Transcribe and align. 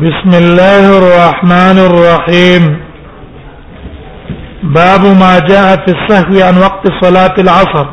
بسم 0.00 0.32
الله 0.42 0.84
الرحمن 1.00 1.78
الرحيم 1.88 2.62
باب 4.76 5.02
ما 5.22 5.32
جاء 5.48 5.70
في 5.84 5.90
السهو 5.96 6.34
عن 6.48 6.56
وقت 6.62 6.84
صلاة 7.02 7.34
العصر 7.38 7.86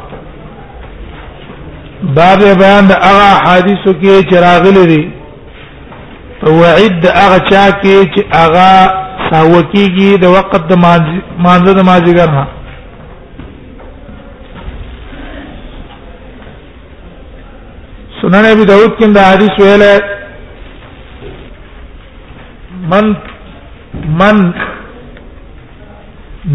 باب 2.19 2.39
بیان 2.61 2.83
د 2.87 2.93
هغه 3.07 3.31
حدیثو 3.43 3.91
کې 4.01 4.15
چې 4.29 4.35
راغلي 4.45 4.85
دي 4.91 5.01
وعد 6.59 7.03
هغه 7.21 7.39
چا 7.49 7.65
کې 7.81 7.97
چې 8.13 8.21
هغه 8.41 8.69
سهو 9.29 9.59
کېږي 9.73 10.09
د 10.23 10.25
وخت 10.37 10.63
د 10.71 10.73
مانځه 10.85 11.71
د 11.79 11.81
مازیګر 11.89 12.29
نه 12.37 12.45
سنن 18.21 18.45
ابي 18.55 18.65
داود 18.71 18.93
کې 18.99 19.07
دا 19.17 19.23
حدیث 19.31 19.65
ویل 19.65 20.15
من 22.91 23.07
من 24.19 24.37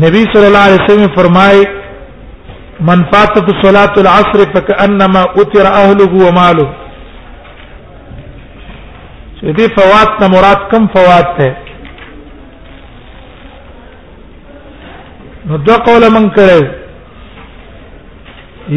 نبی 0.02 0.20
صلی 0.34 0.46
الله 0.50 0.64
علیه 0.66 0.80
وسلم 0.82 1.10
فرمای 1.16 1.56
من 2.88 2.98
فاتت 3.14 3.46
صلاه 3.64 3.94
العصر 4.02 4.38
فكانما 4.54 5.22
اطر 5.42 5.66
اهله 5.72 6.14
وماله 6.26 6.68
دې 9.58 9.66
فوات 9.78 10.10
نه 10.22 10.26
مراد 10.34 10.60
کم 10.72 10.82
فوات 10.96 11.28
ده 11.38 11.50
نو 15.46 15.54
دو 15.68 15.74
قول 15.90 16.02
من 16.16 16.24
کړو 16.36 16.60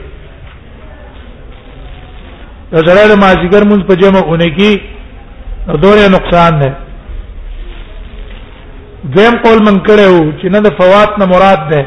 یو 2.71 2.79
سره 2.85 3.01
د 3.11 3.15
مازیګر 3.23 3.63
مونږ 3.69 3.81
په 3.89 3.93
جمع 4.01 4.21
اونګي 4.31 4.71
دوره 5.83 6.07
نقصان 6.15 6.53
نه 6.61 6.69
دیم 9.17 9.35
قول 9.43 9.59
من 9.67 9.77
کړو 9.89 10.11
چې 10.39 10.47
نه 10.55 10.59
د 10.65 10.73
فوات 10.79 11.11
نه 11.21 11.25
مراد 11.33 11.61
ده 11.69 11.81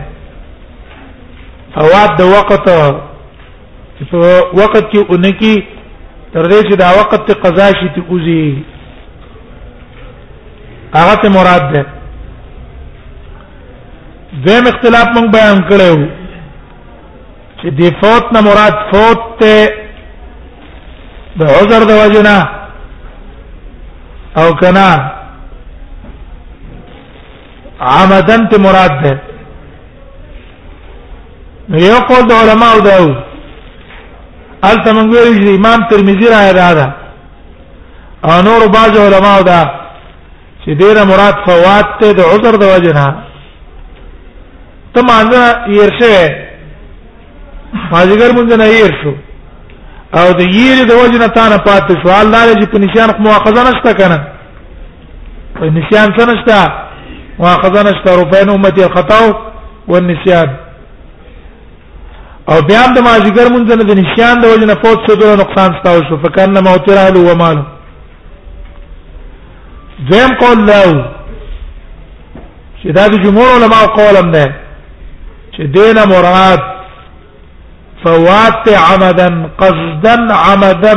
فوات 1.74 2.10
د 2.20 2.32
وخت 2.34 2.64
په 2.68 2.78
وخت 4.60 4.84
کې 4.92 5.00
اونګي 5.12 5.56
تر 6.32 6.44
دې 6.50 6.60
چې 6.68 6.74
دا 6.82 6.88
وخت 6.98 7.30
قضا 7.44 7.66
شي 7.80 7.88
ته 7.96 8.00
اوزي 8.10 8.44
هغه 10.96 11.14
ته 11.24 11.28
مراد 11.36 11.64
ده 11.74 11.82
دیم 14.48 14.64
اختلاف 14.72 15.08
مونږ 15.16 15.28
بیان 15.36 15.58
کړو 15.72 15.92
چې 17.60 17.68
دی 17.82 17.90
فوت 18.00 18.32
نه 18.38 18.46
مراد 18.48 18.76
فوت 18.90 19.20
ته 19.42 19.54
د 21.38 21.42
عذر 21.58 21.82
د 21.90 21.92
وجنا 22.02 22.36
او 24.40 24.48
کنا 24.60 24.90
عمدن 27.98 28.40
ته 28.50 28.56
مراد 28.66 28.92
ده 29.04 29.12
یو 31.88 31.98
قول 32.08 32.24
د 32.28 32.32
علماء 32.42 32.74
دا 32.88 32.94
و 33.04 33.08
الته 34.70 34.90
موږ 34.92 35.08
ویل 35.10 35.36
چې 35.42 35.50
امام 35.58 35.80
ترمذی 35.90 36.26
را 36.34 36.52
ده 36.52 36.72
دا 36.78 36.86
او 38.26 38.42
نور 38.48 38.60
بعض 38.76 38.92
علماء 39.06 39.40
دا 39.50 39.60
چې 40.62 40.70
دینه 40.80 41.02
مراد 41.10 41.34
فوات 41.46 41.86
ته 42.00 42.08
د 42.18 42.20
عذر 42.32 42.54
د 42.56 42.64
وجنا 42.74 43.06
ته 44.94 45.00
معنی 45.02 45.42
یې 45.78 45.86
شه 46.00 46.48
ماجګر 47.92 48.30
مونږ 48.36 48.48
نه 48.58 48.66
یې 48.78 48.90
شو 49.02 49.12
او 50.18 50.28
د 50.40 50.42
ییر 50.56 50.78
د 50.90 50.92
وجنه 51.02 51.26
تانه 51.36 51.58
پات 51.66 51.88
شو 52.02 52.08
الله 52.22 52.40
چې 52.60 52.66
په 52.72 52.78
نشان 52.84 53.08
خو 53.16 53.22
مؤاخذه 53.26 53.62
نشته 53.68 53.92
کنه 53.98 54.18
په 55.54 55.64
نشان 55.78 56.08
څه 56.18 56.22
نشته 56.32 56.56
مؤاخذه 57.38 57.80
نشته 57.88 58.10
ربین 58.22 58.48
امتی 58.50 58.82
الخطا 58.84 59.20
والنسيان 59.88 60.48
او 62.50 62.56
بیا 62.68 62.86
د 62.86 62.98
ماجګر 63.08 63.46
مونږ 63.52 63.64
نه 63.68 63.84
د 63.90 63.92
نشان 64.02 64.34
د 64.40 64.44
وجنه 64.52 64.74
فوت 64.82 64.98
څه 65.06 65.12
ډول 65.20 65.36
نقصان 65.42 65.70
ستاو 65.78 66.00
شو 66.08 66.16
فکرنا 66.24 66.60
موتر 66.60 66.98
اهل 66.98 67.16
و 67.16 67.34
مال 67.42 67.58
ذم 70.12 70.34
قول 70.42 70.58
له 70.66 70.82
چې 72.82 72.88
دا 72.96 73.04
د 73.08 73.14
جمهور 73.24 73.48
علماء 73.56 73.86
قولم 73.98 74.30
ده 74.32 74.46
چې 75.54 75.62
دینه 75.76 76.02
مراد 76.12 76.79
فوات 78.04 78.66
عمدا 78.86 79.28
قصدا 79.62 80.16
عمدا 80.44 80.94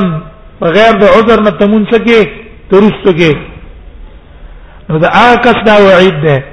بغیر 0.61 0.93
د 1.01 1.03
عذر 1.17 1.39
نه 1.45 1.51
تمون 1.59 1.83
سکے 1.91 2.19
ترست 2.71 3.07
کې 3.19 3.37
نو 4.89 4.97
دا 5.03 5.07
اکس 5.31 5.57
دا 5.67 5.75
وعید 5.87 6.19
ده 6.23 6.43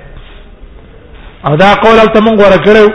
او 1.46 1.54
دا 1.62 1.70
قول 1.84 1.98
ته 2.14 2.20
مونږ 2.26 2.38
ورکړو 2.44 2.86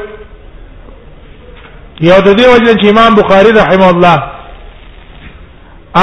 یو 2.08 2.18
د 2.28 2.36
دې 2.40 2.46
وجه 2.54 2.74
چې 2.82 2.88
امام 2.90 3.16
بخاری 3.22 3.52
رحم 3.60 3.82
الله 3.92 4.24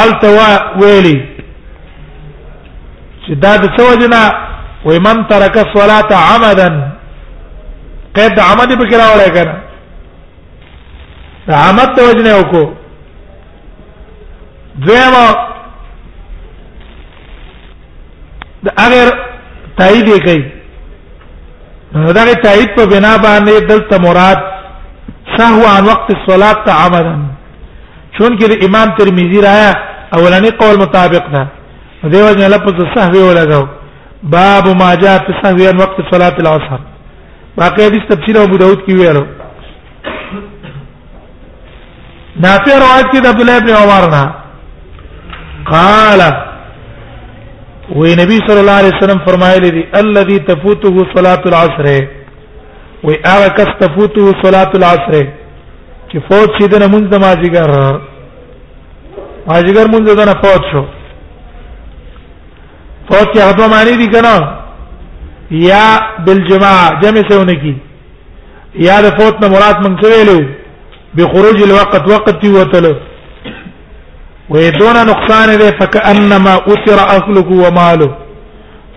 التوا 0.02 0.50
ویلی 0.80 1.16
چې 3.26 3.32
دا 3.44 3.52
د 3.56 3.64
څه 3.76 4.22
ومن 4.84 5.18
ترك 5.32 5.56
الصلاه 5.66 6.10
عمدا 6.30 6.68
قد 8.18 8.40
عمد 8.40 8.70
بکراوله 8.78 9.28
کنه 9.36 9.54
رحمت 11.48 11.96
ته 11.96 12.08
وجنه 12.08 12.36
وکړو 12.38 12.72
دیمه 14.86 15.24
د 18.64 18.68
اگر 18.84 19.08
تایید 19.78 20.06
کوي 20.24 20.42
دا 22.16 22.24
غي 22.26 22.34
تایید 22.44 22.70
په 22.76 22.86
بنا 22.86 23.16
باندې 23.18 23.66
دلته 23.70 23.98
مراد 24.06 24.38
سهو 25.38 25.66
عن 25.76 25.84
وقت 25.84 26.12
الصلاه 26.14 26.64
تعمدا 26.66 27.16
چون 28.18 28.38
کې 28.38 28.64
امام 28.66 28.94
ترمذی 28.98 29.40
رایا 29.42 29.72
اولنی 30.16 30.50
قول 30.50 30.78
مطابق 30.78 31.28
ده 31.32 31.46
دیو 32.12 32.32
جن 32.34 32.48
لفظ 32.50 32.86
سهو 32.94 33.28
ولګاو 33.34 33.66
باب 34.22 34.68
ما 34.82 34.94
جاء 34.94 35.18
في 35.26 35.32
سهو 35.42 35.68
عن 35.70 35.76
وقت 35.80 36.00
صلاه 36.14 36.34
العصر 36.40 36.78
باقي 37.56 37.84
حدیث 37.86 38.02
تفسیر 38.10 38.36
ابو 38.42 38.56
داود 38.56 38.84
کې 38.88 38.92
ویلو 38.92 39.26
نافع 42.40 42.76
روایت 42.78 43.14
کې 43.14 43.20
د 43.20 43.26
عبد 43.32 43.40
الله 43.40 43.56
ابن 43.62 43.70
عمر 43.70 44.10
نه 44.10 44.32
قال 45.72 46.20
وی 47.96 48.14
نبی 48.20 48.36
صلی 48.46 48.58
الله 48.62 48.72
علیه 48.80 48.92
وسلم 48.96 49.18
فرمایلی 49.24 49.70
دی 49.70 49.82
الذي 50.00 50.38
تفوته 50.48 51.06
صلاه 51.14 51.38
العصر 51.46 51.84
وی 53.04 53.16
هغه 53.26 53.48
کس 53.48 53.68
تفوته 53.80 54.34
صلاه 54.44 54.70
العصر 54.78 55.14
چې 56.08 56.18
فوت 56.30 56.50
شي 56.60 56.68
د 56.68 56.74
مونږ 56.92 57.04
د 57.08 57.20
ماجیګر 57.20 57.98
ماجیګر 59.48 59.86
مونږ 59.86 60.04
د 60.04 60.20
نه 60.20 60.32
فوت 60.42 60.62
شو 60.72 60.82
فوت 63.10 63.28
کې 63.36 63.38
هغه 63.40 63.66
معنی 63.74 63.96
دي 64.04 64.08
کنه 64.12 64.48
یا 65.68 65.84
بالجماع 66.26 67.00
جمع 67.02 67.22
سونه 67.30 67.52
کی 67.62 67.76
یا 68.88 69.00
د 69.08 69.16
فوت 69.20 69.40
نه 69.44 69.48
مراد 69.54 69.84
مونږ 69.84 70.04
ویلو 70.12 70.61
بخروج 71.16 71.62
الوقت 71.62 72.02
وقت 72.12 72.44
وتلو 72.44 72.94
ودون 74.50 74.96
نقصان 75.06 75.58
ده 75.58 75.70
فكانما 75.80 76.54
اثر 76.54 76.98
اهله 77.16 77.48
وماله 77.66 78.10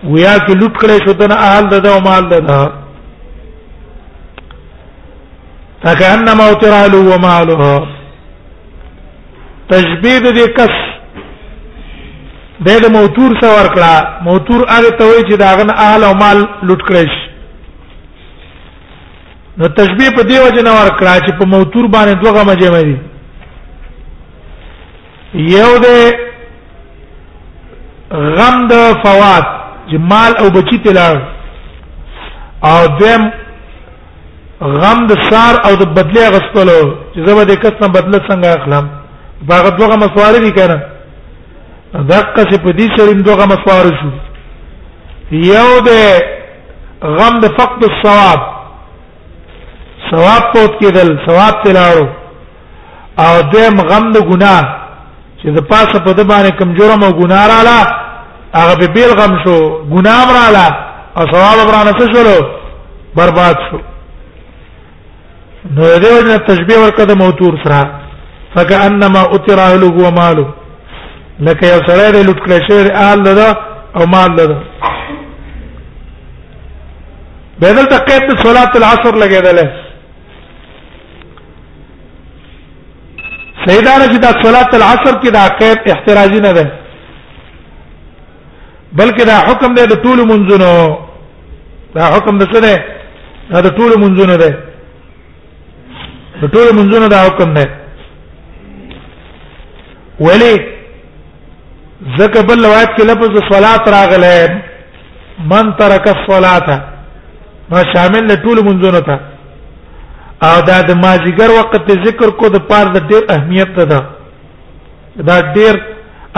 ويا 0.04 0.36
کی 0.46 0.54
لوټ 0.54 0.76
کړي 0.80 0.96
شو 1.06 1.12
دنه 1.12 1.34
اهل 1.34 1.68
ده 1.80 1.94
او 1.94 2.00
مال 2.00 2.28
ده 2.28 2.72
فكانما 5.84 6.44
اثر 6.52 6.72
اهله 6.72 6.98
وماله 6.98 7.86
تجبید 9.70 10.24
دې 10.38 10.48
کس 10.58 10.74
د 12.66 12.70
موتور 12.98 13.40
سره 13.40 13.56
ورکړه 13.58 14.22
موتور 14.28 14.66
هغه 14.70 14.90
ته 14.98 15.04
وایي 15.06 15.24
چې 15.30 15.36
داغه 15.36 15.72
اهل 15.72 16.04
او 16.04 16.14
مال 16.14 16.48
لوټ 16.62 16.88
کړي 16.88 17.25
نو 19.58 19.64
تشبیه 19.68 20.10
په 20.16 20.22
دیو 20.28 20.48
جن 20.56 20.66
ور 20.70 20.90
کړه 20.98 21.14
چې 21.26 21.32
په 21.38 21.44
موتور 21.52 21.84
باندې 21.92 22.14
دوغه 22.24 22.42
مجه 22.48 22.68
مری 22.72 22.96
یو 25.52 25.72
دې 25.84 26.00
غم 28.38 28.56
د 28.72 28.74
فوات 29.04 29.46
جمال 29.92 30.32
او 30.40 30.46
بچی 30.56 30.78
تلار 30.86 31.16
او 32.70 32.80
دیم 33.00 33.22
غم 34.82 34.98
د 35.10 35.12
سار 35.30 35.54
او 35.68 35.72
د 35.80 35.82
بدلی 35.96 36.24
غسپلو 36.34 36.80
چې 37.14 37.26
زما 37.28 37.42
د 37.50 37.52
کتنه 37.62 37.86
بدله 37.96 38.18
څنګه 38.18 38.60
اخلم 38.60 38.86
باغ 39.48 39.64
دوغه 39.78 39.96
مسوار 40.02 40.34
دي 40.44 40.50
کنه 40.58 40.78
دقه 41.94 42.42
چې 42.50 42.56
په 42.64 42.70
دې 42.78 42.86
سره 42.98 43.10
دوغه 43.30 43.44
مسوار 43.52 43.84
شو 44.02 44.10
یو 45.54 45.72
دې 45.88 46.06
غم 47.18 47.34
د 47.44 47.46
فقد 47.58 47.80
الصواب 47.90 48.40
ثواب 50.10 50.42
پوت 50.54 50.78
کېدل 50.80 51.08
ثواب 51.26 51.62
تلاړو 51.64 52.06
او 53.24 53.32
دیم 53.54 53.76
غم 53.90 54.04
د 54.16 54.26
ګناه 54.30 54.62
چې 55.40 55.48
د 55.56 55.66
پاسه 55.70 55.98
په 56.06 56.12
د 56.18 56.26
باندې 56.30 56.50
کم 56.58 56.74
جرم 56.78 57.02
او 57.04 57.12
ګناه 57.20 57.44
رااله 57.52 57.78
هغه 58.58 58.74
به 58.80 58.86
بیل 58.96 59.12
غم 59.20 59.32
شو 59.44 59.58
ګناه 59.94 60.26
رااله 60.38 60.66
او 61.16 61.22
ثواب 61.32 61.58
برانه 61.68 61.92
څه 62.00 62.06
شو 62.14 62.44
برباد 63.16 63.56
شو 63.70 63.78
نو 65.76 65.86
دیو 66.02 66.20
جن 66.26 66.38
تشبیه 66.46 66.78
ورکړه 66.84 67.04
د 67.08 67.18
موتور 67.22 67.58
سره 67.64 67.80
فکانما 68.54 69.22
اترا 69.36 69.68
له 69.82 69.86
هو 69.96 70.10
مالو 70.18 70.44
لکه 71.46 71.66
یو 71.72 71.80
سره 71.88 72.10
د 72.10 72.26
لوټ 72.28 72.38
کړی 72.44 72.60
شی 72.70 72.92
آل 73.10 73.22
ده 73.22 73.56
او 73.96 74.06
مال 74.14 74.36
ده 74.36 74.56
بدل 77.60 77.84
تقیت 77.92 78.24
صلاه 78.44 78.70
العصر 78.78 79.12
لګیدله 79.24 79.66
نه 83.66 83.74
دا 83.74 83.94
چې 84.06 84.18
دا 84.18 84.30
صلات 84.42 84.74
العصر 84.74 85.14
کې 85.22 85.30
دا 85.36 85.40
عقیب 85.46 85.88
احتراجی 85.94 86.40
نه 86.40 86.52
ده 86.52 86.72
بلکې 88.96 89.24
دا 89.30 89.36
حکم 89.48 89.74
دی 89.78 89.86
د 89.86 90.02
ټول 90.02 90.20
منځونو 90.28 90.70
دا 91.96 92.04
حکم 92.14 92.38
د 92.38 92.42
څه 92.52 92.60
دی 92.60 92.76
دا 93.52 93.60
د 93.66 93.74
ټول 93.78 93.98
منځونو 94.02 94.36
دی 94.42 94.52
د 96.42 96.54
ټول 96.54 96.72
منځونو 96.78 97.08
دا 97.14 97.22
حکم 97.26 97.54
دی 97.58 97.64
ولی 100.20 100.54
ذکر 102.18 102.42
بل 102.46 102.64
روایت 102.64 102.90
کې 102.98 103.04
لفظ 103.04 103.52
صلات 103.52 103.88
راغله 103.88 104.62
من 105.52 105.72
ترک 105.78 106.08
الصلاه 106.08 106.80
ما 107.70 107.80
شامل 107.94 108.24
له 108.28 108.34
ټول 108.46 108.64
منځونو 108.68 109.00
ته 109.10 109.16
او 110.44 110.56
دا 110.68 110.78
د 110.88 110.90
مازیګر 111.02 111.50
وخت 111.58 111.90
ذکر 112.06 112.30
کو 112.38 112.46
د 112.54 112.58
پاره 112.68 112.88
د 112.94 112.96
ډیر 113.10 113.22
اهمیت 113.34 113.68
ته 113.76 113.84
ده 113.90 114.00
دا 115.28 115.36
ډیر 115.56 115.74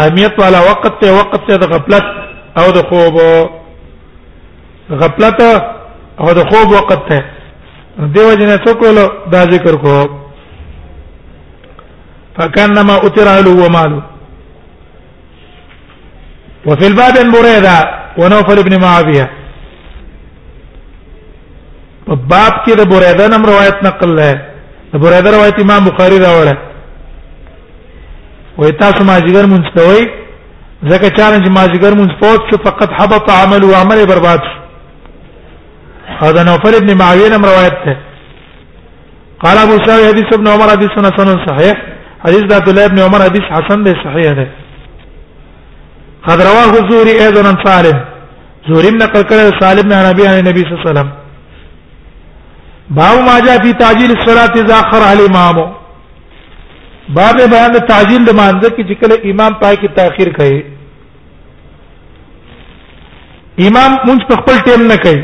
اهمیت 0.00 0.33
والا 0.43 0.61
وخت 0.69 0.87
ته 1.00 1.09
وخت 1.19 1.35
ته 1.47 1.56
د 1.59 1.65
غفلت 1.73 2.05
او 2.59 2.67
د 2.77 2.79
خوب 2.89 3.15
غفلت 5.00 5.41
او 6.21 6.29
د 6.39 6.41
خوب 6.50 6.69
وخت 6.79 7.00
ته 7.09 7.21
دیو 8.15 8.33
جنې 8.39 8.56
څوک 8.65 8.83
له 8.97 9.05
دا 9.35 9.41
ذکر 9.55 9.75
کو 9.83 9.97
فكانما 12.39 12.94
اتر 13.06 13.29
اهله 13.29 13.51
وماله 13.65 14.03
وفي 16.67 16.87
الباب 16.87 17.15
بريده 17.35 17.77
ونوفل 18.19 18.62
بن 18.62 18.81
معاويه 18.81 19.31
په 22.08 22.14
باب 22.31 22.55
کې 22.64 22.72
د 22.81 22.82
بوریده 22.90 23.25
نم 23.32 23.43
روایت 23.50 23.76
نقل 23.87 24.10
لای 24.19 24.34
د 24.93 24.94
بوریده 25.02 25.28
روایت 25.37 25.56
امام 25.64 25.82
بخاری 25.88 26.19
راوړه 26.26 26.55
و 28.58 28.62
ایت 28.64 28.78
تاسو 28.82 29.05
ما 29.08 29.16
جګر 29.26 29.44
مستوي 29.55 30.02
زکه 30.93 31.08
چانه 31.16 31.38
چې 31.44 31.50
ما 31.56 31.64
جګر 31.75 31.93
مستوت 32.00 32.40
شو 32.50 32.56
فقط 32.69 32.90
حبط 32.99 33.31
عمل 33.43 33.62
او 33.64 33.75
عمل 33.81 34.00
برباد 34.12 34.40
شو 34.52 34.56
هذا 36.25 36.43
نوفل 36.50 36.75
ابن 36.81 36.94
معاويه 37.00 37.28
نم 37.37 37.44
روایت 37.50 37.76
ده 37.87 37.96
قال 39.44 39.58
ابو 39.66 39.76
سعيد 39.84 40.08
حديث 40.10 40.32
ابن 40.38 40.46
عمر 40.55 40.69
حديث 40.76 40.90
حسن 40.90 41.37
صحيح 41.46 41.75
حديث 42.26 42.43
عبد 42.60 42.69
الله 42.69 42.84
ابن 42.84 42.99
عمر 43.06 43.20
حديث 43.28 43.43
حسن 43.56 43.82
ده 43.87 43.94
صحيح 44.06 44.32
ده 44.40 44.46
قد 46.26 46.40
رواه 46.50 46.70
الزهري 46.82 47.14
ايضا 47.25 47.49
عن 47.50 47.56
سالم 47.69 47.99
زهري 48.69 48.90
نقل 49.02 49.22
كره 49.31 49.60
سالم 49.62 49.82
بن 49.88 49.93
ابي 49.93 50.26
عن 50.28 50.38
النبي 50.38 50.60
صلى 50.60 50.69
الله 50.72 50.81
عليه 50.84 50.90
وسلم 50.93 51.08
باو 52.96 53.17
ما 53.23 53.32
جاء 53.46 53.55
فی 53.62 53.73
تعجیل 53.79 54.11
الصلاۃ 54.12 54.55
اذا 54.62 54.75
اخر 54.79 55.05
الامام 55.06 55.56
باب 57.17 57.38
بیان 57.50 57.75
تعجیل 57.88 58.25
د 58.26 58.31
مانزه 58.37 58.70
کې 58.76 58.85
چې 58.85 59.00
کله 59.00 59.17
امام 59.32 59.56
پای 59.62 59.75
کې 59.81 59.96
تاخير 59.99 60.29
کوي 60.37 60.55
امام 63.67 63.90
مونږ 64.06 64.26
په 64.31 64.37
خپل 64.43 64.56
ټیم 64.69 64.85
نه 64.93 64.96
کوي 65.02 65.20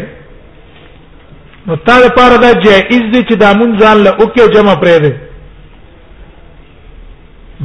نو 1.68 1.76
تا 1.88 1.94
لپاره 2.04 2.36
دا 2.44 2.50
جائز 2.64 3.02
دي 3.14 3.22
چې 3.22 3.38
دا 3.42 3.50
مونږ 3.60 3.72
ځان 3.82 3.96
له 4.06 4.10
اوکه 4.22 4.44
جمع 4.56 4.74
پرې 4.82 4.98
دي 5.04 5.12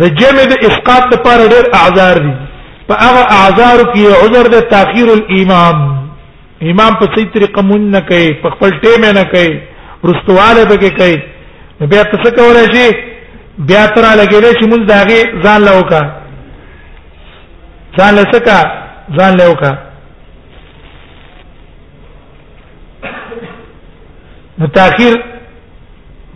د 0.03 0.13
جمع 0.21 0.43
د 0.53 0.55
اسقاط 0.69 1.03
لپاره 1.15 1.41
ډېر 1.47 1.65
اعذار 1.81 2.15
دي 2.27 2.33
په 2.91 3.01
هغه 3.01 3.23
اعذار 3.39 3.83
کې 3.93 4.21
عذر 4.23 4.45
د 4.55 4.57
تاخير 4.75 5.07
الامام 5.17 5.83
امام 6.75 6.93
په 7.03 7.11
صحیح 7.17 7.33
طریقه 7.35 7.61
مونږ 7.73 7.93
نه 7.97 8.01
کوي 8.13 8.31
په 8.45 8.49
خپل 8.55 8.79
ټیم 8.85 9.09
نه 9.13 9.23
کوي 9.35 9.59
رستواله 10.03 10.65
به 10.65 10.89
کوي 10.89 11.17
بیا 11.89 12.03
تاسو 12.03 12.31
کولای 12.31 12.67
شي 12.73 12.89
بیا 13.59 13.87
تر 13.87 14.01
لګیدې 14.01 14.53
چې 14.59 14.65
موږ 14.69 14.85
داغه 14.87 15.43
ځان 15.43 15.61
له 15.61 15.71
وکا 15.79 16.01
ځان 17.99 18.13
له 18.15 18.23
سکا 18.33 18.57
ځان 19.19 19.33
له 19.37 19.49
وکا 19.51 19.71
نو 24.57 24.67
تاخير 24.67 25.13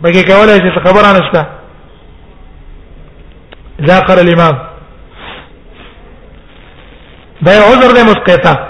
به 0.02 0.22
کولای 0.22 0.58
شي 0.60 0.70
خبره 0.84 1.12
نشته 1.18 1.46
اذا 3.82 4.00
قرأ 4.00 4.20
الامام 4.20 4.58
دا 7.46 7.52
عذر 7.52 7.92
دی 7.96 8.02
مسقطه 8.02 8.68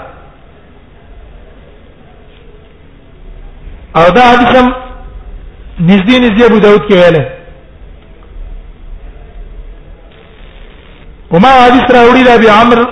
او 3.95 4.09
دا 4.09 4.21
حدیث 4.31 4.84
نږدې 5.79 6.15
نږدې 6.25 6.43
ابو 6.45 6.59
داود 6.59 6.81
کې 6.89 6.95
ویل 6.95 7.17
وما 11.31 11.47
حدیث 11.65 11.85
راوړي 11.95 12.23
د 12.25 12.29
ابي 12.37 12.47
عمرو 12.49 12.85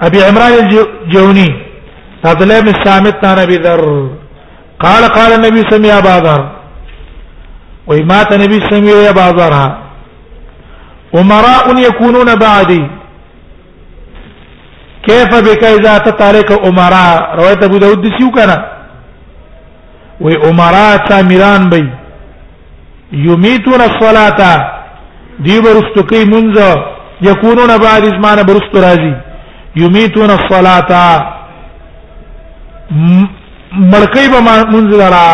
ابي 0.00 0.18
عمران 0.28 0.52
الجوني 0.52 1.48
عبد 2.24 2.42
الله 2.42 2.60
بن 2.60 2.74
سامت 2.84 3.24
عن 3.24 3.38
ابي 3.38 3.54
ذر 3.64 3.84
قال 4.84 5.02
قال 5.08 5.32
النبي 5.32 5.62
سمع 5.70 5.98
ابا 5.98 6.16
ذر 6.26 6.42
ومات 7.86 8.32
النبي 8.34 8.58
سمع 8.70 8.92
ابا 9.10 9.28
ذر 9.42 9.54
امراء 11.14 11.78
يكونون 11.80 12.34
بعدي 12.34 12.86
كيف 15.08 15.30
بك 15.50 15.62
اذا 15.64 15.98
تتارك 15.98 16.50
امراء 16.52 17.36
رواه 17.38 17.58
ابو 17.62 17.78
داود 17.78 18.06
سيو 18.18 18.30
كان 18.30 18.79
و 20.20 20.28
عمرا 20.28 20.96
تعمیران 21.08 21.68
بی 21.70 21.90
یمیتون 23.12 23.74
الصلاة 23.74 24.64
دی 25.44 25.60
برستو 25.60 26.02
کی 26.02 26.24
منځ 26.24 26.76
یکونون 27.22 27.66
بعد 27.82 28.02
ازمان 28.04 28.42
برستو 28.48 28.80
راضی 28.82 29.14
یمیتون 29.76 30.30
الصلاة 30.30 31.24
ملکی 33.72 34.28
به 34.32 34.40
منځ 34.64 34.90
درا 34.98 35.26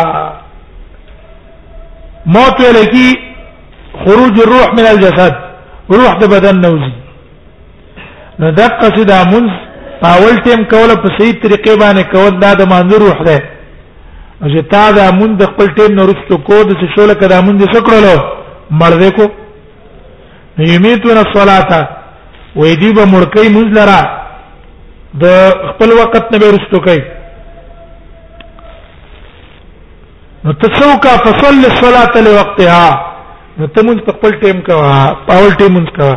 موت 2.25 2.59
لکی 2.61 3.13
خروج 4.03 4.39
الروح 4.41 4.73
من 4.75 4.85
الجسد 4.85 5.33
روح 5.89 6.13
د 6.19 6.25
بدن 6.33 6.57
نوزي 6.61 6.93
نو 8.39 8.49
دقه 8.51 9.03
دا 9.03 9.23
منځ 9.23 9.49
اول 10.01 10.37
ټیم 10.45 10.63
کوله 10.65 10.95
په 10.95 11.09
صحیح 11.19 11.33
طریقې 11.43 11.75
باندې 11.79 12.01
کول 12.11 12.39
دا 12.39 12.53
د 12.55 12.65
منځ 12.69 12.93
روح 13.01 13.23
ده 13.23 13.56
او 14.41 14.47
چې 14.47 14.61
تا 14.71 14.91
دا 14.97 15.09
مون 15.17 15.31
د 15.37 15.45
خپل 15.51 15.67
ټیم 15.77 15.93
نو 15.99 16.03
رښتو 16.07 16.37
کو 16.47 16.57
د 16.69 16.75
څه 16.79 16.87
شول 16.95 17.13
کړه 17.21 17.41
مون 17.45 17.57
دې 17.57 17.73
سکړلو 17.73 18.15
مړ 18.79 19.11
کو 19.17 19.25
یمیتون 20.69 21.17
الصلاه 21.17 21.89
وې 22.55 22.79
دی 22.81 22.91
به 22.97 23.05
مړکې 23.13 23.49
مونږ 23.53 23.67
لرا 23.77 24.01
د 25.21 25.25
خپل 25.71 25.89
وخت 26.01 26.29
نه 26.31 26.39
به 26.45 26.49
رښتو 26.55 26.83
کوي 26.85 27.01
نو 30.43 30.53
تسوکا 30.65 31.13
فصل 31.25 31.55
الصلاه 31.73 32.23
لوقتها 32.29 32.87
نو 33.59 33.67
ته 33.67 33.81
مونږ 33.81 33.99
خپل 34.21 34.31
ټیم 34.45 34.61
کا 34.71 34.75
پاول 35.33 35.51
ټیم 35.61 35.73
مونږ 35.77 35.89
کا 35.97 36.09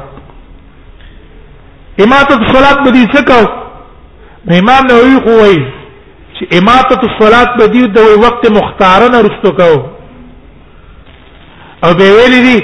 امامت 2.04 2.30
الصلاه 2.38 2.78
به 2.86 2.90
دې 3.00 3.04
څه 3.14 3.24
کو 3.32 3.40
امام 4.62 4.82
نووي 4.94 5.20
خو 5.24 5.30
وایي 5.42 5.60
چې 6.40 6.46
اماته 6.58 6.98
الصلات 7.08 7.50
به 7.60 7.66
دی 7.74 7.80
د 7.96 7.98
وخت 8.24 8.44
مختارنه 8.58 9.18
رستو 9.26 9.50
کو 9.58 9.64
او 11.84 11.88
به 11.98 12.06
ویل 12.18 12.34
دي 12.46 12.58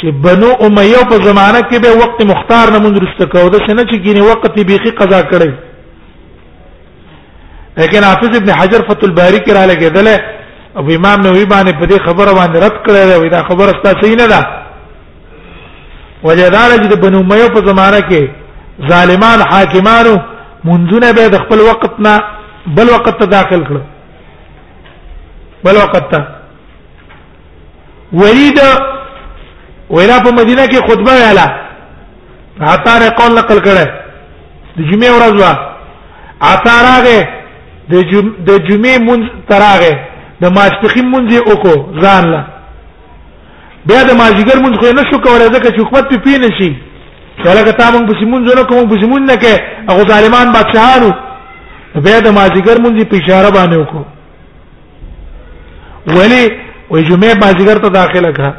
چې 0.00 0.06
بنو 0.26 0.50
امیه 0.66 1.02
په 1.12 1.16
زمانہ 1.28 1.60
کې 1.70 1.78
به 1.82 1.92
وخت 2.02 2.20
مختار 2.32 2.72
نه 2.74 2.78
مونږ 2.84 3.04
رستو 3.04 3.26
کو 3.26 3.48
دا 3.48 3.58
څنګه 3.68 3.82
چې 3.90 3.98
ګینه 4.04 4.22
وخت 4.30 4.60
بیخي 4.72 4.90
قضا 5.00 5.20
کړي 5.20 5.52
لیکن 7.80 8.04
حافظ 8.08 8.36
ابن 8.40 8.50
حجر 8.58 8.82
فتح 8.90 9.08
الباری 9.10 9.38
کې 9.38 9.52
را 9.54 9.66
لګیدله 9.66 10.22
او 10.78 10.84
امام 10.98 11.20
نووي 11.26 11.46
باندې 11.46 11.74
په 11.80 11.86
دې 11.86 12.00
خبره 12.06 12.32
باندې 12.34 12.58
رد 12.64 12.76
کړل 12.86 13.12
او 13.16 13.24
دا 13.36 13.42
خبره 13.50 13.72
ستا 13.80 13.98
صحیح 14.04 14.16
نه 14.22 14.26
ده 14.26 14.46
وجدار 16.24 16.70
چې 16.78 17.04
بنو 17.04 17.18
امیه 17.26 17.48
په 17.58 17.66
زمانہ 17.70 18.00
کې 18.10 18.28
ظالمان 18.90 19.38
حاکمانو 19.50 20.16
منځونه 20.64 21.12
به 21.18 21.28
د 21.34 21.46
خپل 21.46 21.60
وخت 21.66 22.00
نه 22.06 22.16
بل 22.66 22.86
وخت 22.90 23.08
ته 23.18 23.24
داخل 23.30 23.60
کړ 23.68 23.78
بل 25.64 25.76
وخت 25.82 26.04
ته 26.10 26.26
ولید 28.22 28.58
وینا 29.90 30.18
په 30.24 30.30
مدینه 30.38 30.66
کې 30.66 30.90
خطبه 30.90 31.12
ویلا 31.18 31.46
عطار 32.72 33.08
قول 33.20 33.36
نقل 33.40 33.58
کړه 33.58 33.86
د 34.76 34.80
جمعې 34.90 35.10
ورځ 35.16 35.40
وا 35.40 35.52
عطار 36.50 36.84
هغه 36.96 37.26
د 37.92 38.04
جم 38.10 38.34
د 38.38 38.50
جمعې 38.68 39.02
مونږ 39.02 39.22
تراغه 39.50 39.92
د 40.40 40.44
ماسپخین 40.56 41.06
مونږ 41.10 41.50
وکړو 41.50 42.02
ځان 42.02 42.30
له 42.32 42.40
بیا 43.90 44.00
د 44.08 44.10
ماجیګر 44.18 44.58
مونږ 44.62 44.74
خو 44.80 44.92
نه 44.98 45.02
شو 45.10 45.18
کولای 45.24 45.48
ځکه 45.48 45.68
چې 45.70 45.80
حکومت 45.80 46.08
په 46.10 46.18
پی 46.24 46.38
نه 46.38 46.48
شي 46.58 46.74
کله 47.44 47.62
که 47.64 47.72
تاسو 47.78 47.92
مونږ 47.98 48.06
په 48.08 48.18
سیمون 48.20 48.48
زونه 48.48 48.62
کوم 48.68 48.88
په 48.92 49.00
سیمون 49.02 49.22
نه 49.30 49.34
کې 49.34 49.52
هغه 49.90 50.02
ظالمان 50.12 50.52
بادشاہانو 50.58 51.12
بیا 52.04 52.18
د 52.20 52.28
مازیګر 52.38 52.76
مونږ 52.84 52.96
په 53.10 53.16
اشاره 53.20 53.50
باندې 53.56 53.76
وکړو 53.78 54.04
ولی 56.18 56.42
وې 56.90 57.00
جمعه 57.08 57.34
مازیګر 57.42 57.76
ته 57.84 57.88
داخله 58.00 58.30
کړه 58.36 58.52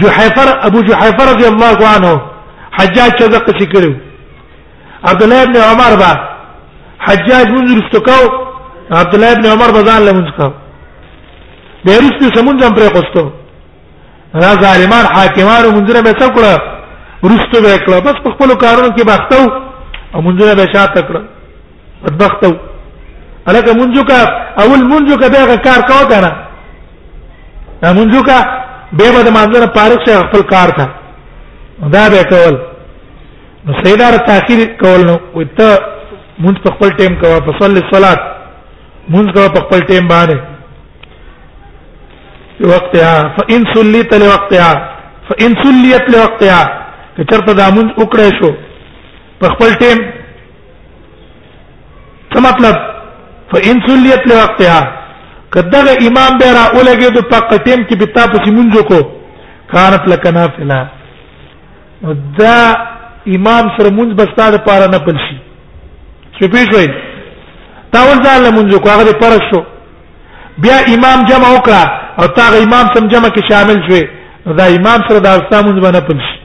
جحیفر 0.00 0.48
ابو 0.68 0.80
جحیفر 0.88 1.26
رضی 1.34 1.46
الله 1.52 1.78
عنه 1.96 2.12
حجاج 2.78 3.10
صدق 3.22 3.50
شکرو 3.60 3.92
عبد 5.10 5.22
الله 5.22 5.42
ابن 5.42 5.56
عمر 5.70 5.92
با 6.02 6.10
حجاج 7.06 7.46
مونږ 7.56 7.68
رستکاو 7.80 8.24
عبد 9.02 9.14
الله 9.14 9.32
ابن 9.32 9.46
عمر 9.54 9.70
بزان 9.78 10.02
له 10.04 10.12
مونږ 10.16 10.30
کا 10.36 10.50
به 11.84 11.92
رسې 11.98 12.38
سمون 12.38 12.60
ځم 12.60 12.74
پرې 12.76 12.90
کوستو 12.96 13.30
را 14.34 14.50
ظالمان 14.64 15.04
حاکمانو 15.16 15.70
مونږ 15.76 16.02
به 16.06 16.12
څوکړه 16.12 16.62
رستو 17.30 17.62
به 17.64 17.78
کړه 17.84 17.96
بس 18.06 18.14
په 18.24 18.28
خپل 18.34 18.54
کارونو 18.64 18.88
کې 18.96 19.06
باختو 19.06 19.52
او 20.14 20.22
مونږ 20.22 20.36
به 20.60 20.66
شاته 20.72 21.00
کړه 21.08 21.22
بدبخت 22.04 22.42
الکه 23.50 23.70
مونږه 23.80 24.02
کا 24.10 24.18
اول 24.62 24.80
مونږه 24.92 25.14
به 25.34 25.54
کار 25.66 25.80
کاو 25.90 26.04
کنه 26.12 26.30
دا 27.82 27.88
مونږه 27.98 28.20
کا 28.28 28.38
به 28.98 29.06
به 29.16 29.20
مانځنه 29.36 29.66
پارک 29.76 29.98
شه 30.06 30.14
خپل 30.28 30.42
کار 30.52 30.68
تھا 30.76 30.86
دا 31.94 32.04
به 32.14 32.20
کول 32.32 32.54
نو 33.66 33.72
سیدار 33.84 34.12
تاخير 34.28 34.58
کول 34.82 35.00
نو 35.10 35.16
وته 35.38 35.68
مونږ 36.42 36.56
په 36.64 36.70
خپل 36.76 36.88
ټیم 37.00 37.12
کوا 37.24 37.38
په 37.50 37.54
صلی 37.62 37.82
صلات 37.92 38.18
مونږ 39.08 39.32
کوا 39.34 39.46
په 39.56 39.60
خپل 39.68 39.80
ټیم 39.92 40.06
باندې 40.14 40.36
وقتها 42.72 43.14
فان 43.36 43.62
صليت 43.76 44.10
لوقتها 44.24 44.72
فان 45.30 45.52
صليت 45.64 46.04
لوقتها 46.16 46.62
کچرته 47.18 47.52
دا 47.52 47.66
مونږ 47.76 47.88
وکړې 47.98 48.38
شو 48.38 48.50
په 49.40 49.46
خپل 49.54 49.70
ټیم 49.84 50.00
څه 52.44 52.44
مطلب 52.48 52.76
فإن 53.52 53.76
صليت 53.88 54.22
لوقتها 54.26 54.80
کدغه 55.54 55.96
امام 56.08 56.38
به 56.40 56.48
را 56.56 56.64
اولګي 56.76 57.08
د 57.16 57.18
پاک 57.32 57.50
ټیم 57.64 57.80
کې 57.88 57.94
به 58.00 58.06
تاسو 58.14 58.52
مونږ 58.56 58.82
کو 58.88 59.00
کانت 59.72 60.08
لکنا 60.12 60.44
فلا 60.56 60.80
دا 62.38 62.58
امام 63.36 63.64
سره 63.76 63.90
مونږ 63.90 64.10
بستا 64.18 64.50
د 64.50 64.64
پاره 64.66 64.86
نه 64.94 64.98
پلشي 65.06 65.36
چې 66.36 66.52
پیښوي 66.54 66.86
تا 67.92 67.98
ورځاله 68.06 68.50
مونږ 68.56 68.80
کو 68.82 68.88
هغه 68.90 69.12
پر 69.22 69.32
شو 69.50 69.60
بیا 70.64 70.76
امام 70.94 71.18
جمع 71.30 71.48
وکړه 71.56 71.82
او 72.18 72.26
تا 72.36 72.44
امام 72.64 72.84
سم 72.94 73.06
جمع 73.12 73.28
کې 73.34 73.42
شامل 73.52 73.78
شوی 73.88 74.04
دا 74.58 74.64
امام 74.78 75.00
سره 75.08 75.18
د 75.20 75.26
ارستا 75.26 75.58
مونږ 75.66 75.80
باندې 75.82 76.02
پلشي 76.10 76.38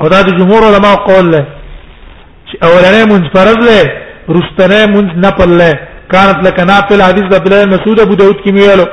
او 0.00 0.08
دا 0.12 0.20
د 0.26 0.36
جمهور 0.40 0.62
علما 0.68 0.92
قول 1.08 1.30
له 1.32 1.40
چې 2.48 2.66
اولنې 2.66 3.02
مونږ 3.12 3.24
فرض 3.36 3.58
له 3.70 3.80
رستنه 4.36 4.80
منز 4.94 5.12
نپل 5.24 5.50
له 5.60 5.70
كانت 6.12 6.38
لك 6.46 6.58
نافل 6.70 7.00
حديث 7.08 7.24
عبد 7.38 7.46
الله 7.52 7.64
مسعود 7.74 7.98
ابو 8.04 8.14
داود 8.20 8.36
کې 8.44 8.50
ویلو 8.56 8.86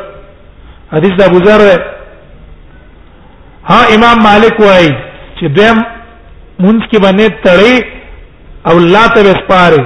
حدیث 0.96 1.14
ابو 1.28 1.38
ذر 1.46 1.62
ها 3.70 3.80
امام 3.96 4.18
مالک 4.30 4.56
وای 4.66 4.90
چې 5.40 5.46
دیم 5.58 5.78
منز 6.64 6.82
کې 6.92 6.98
باندې 7.06 7.26
تړي 7.46 7.76
او 8.68 8.76
الله 8.82 9.06
ته 9.16 9.22
وسپاره 9.30 9.84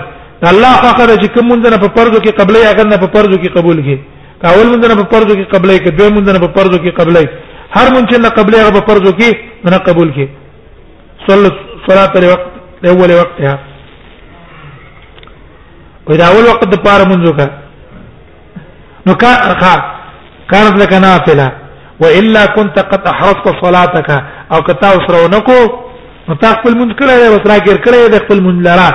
الله 0.51 0.73
فقره 0.85 1.13
چې 1.21 1.27
کوم 1.35 1.45
منځ 1.51 1.63
نه 1.73 1.77
په 1.83 1.87
پردو 1.95 2.17
کې 2.25 2.31
قبلې 2.39 2.61
هغه 2.69 2.83
نه 2.93 2.97
په 3.03 3.07
پردو 3.15 3.35
کې 3.43 3.49
قبول 3.57 3.77
کې 3.85 3.97
کاول 4.41 4.65
منځ 4.71 4.83
نه 4.91 4.95
په 5.01 5.05
پردو 5.11 5.33
کې 5.39 5.45
قبلې 5.53 5.75
کې 5.83 5.89
دوی 5.97 6.09
منځ 6.15 6.27
نه 6.35 6.39
په 6.45 6.49
پردو 6.57 6.77
کې 6.83 6.91
قبلې 6.99 7.25
هر 7.75 7.87
منځ 7.95 8.09
نه 8.25 8.29
قبلې 8.37 8.57
هغه 8.61 8.71
په 8.77 8.83
پردو 8.87 9.11
کې 9.19 9.29
نه 9.73 9.77
قبول 9.87 10.09
کې 10.15 10.25
صلی 11.27 11.49
صلات 11.87 12.15
الوقت 12.17 12.85
اول 12.91 13.11
وقتها 13.15 13.53
وې 16.09 16.17
دا 16.17 16.25
اول 16.29 16.43
وخت 16.49 16.63
د 16.69 16.75
پاره 16.85 17.05
منځو 17.11 17.31
کا 17.37 17.47
نو 19.05 19.13
کا 19.21 19.33
ها 19.63 19.75
کارت 20.51 20.75
لك 20.81 20.93
نافله 21.05 21.47
والا 22.01 22.45
كنت 22.55 22.79
قد 22.91 23.01
احرصت 23.11 23.47
صلاتك 23.65 24.09
او 24.51 24.59
کتا 24.69 24.87
وسرونکو 24.95 25.57
نو 26.29 26.35
تا 26.41 26.49
خپل 26.55 26.73
منځ 26.79 26.91
کړه 26.99 27.13
او 27.29 27.33
سره 27.45 27.59
ګر 27.67 27.77
کړه 27.85 27.99
د 28.13 28.15
خپل 28.25 28.37
منځ 28.45 28.57
لرا 28.67 28.89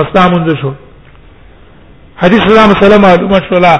استا 0.00 0.22
منځ 0.34 0.48
شو 0.62 0.72
حدیث 2.22 2.40
الله 2.48 2.64
مسلم 2.72 3.02
معلومه 3.08 3.40
شولا 3.48 3.74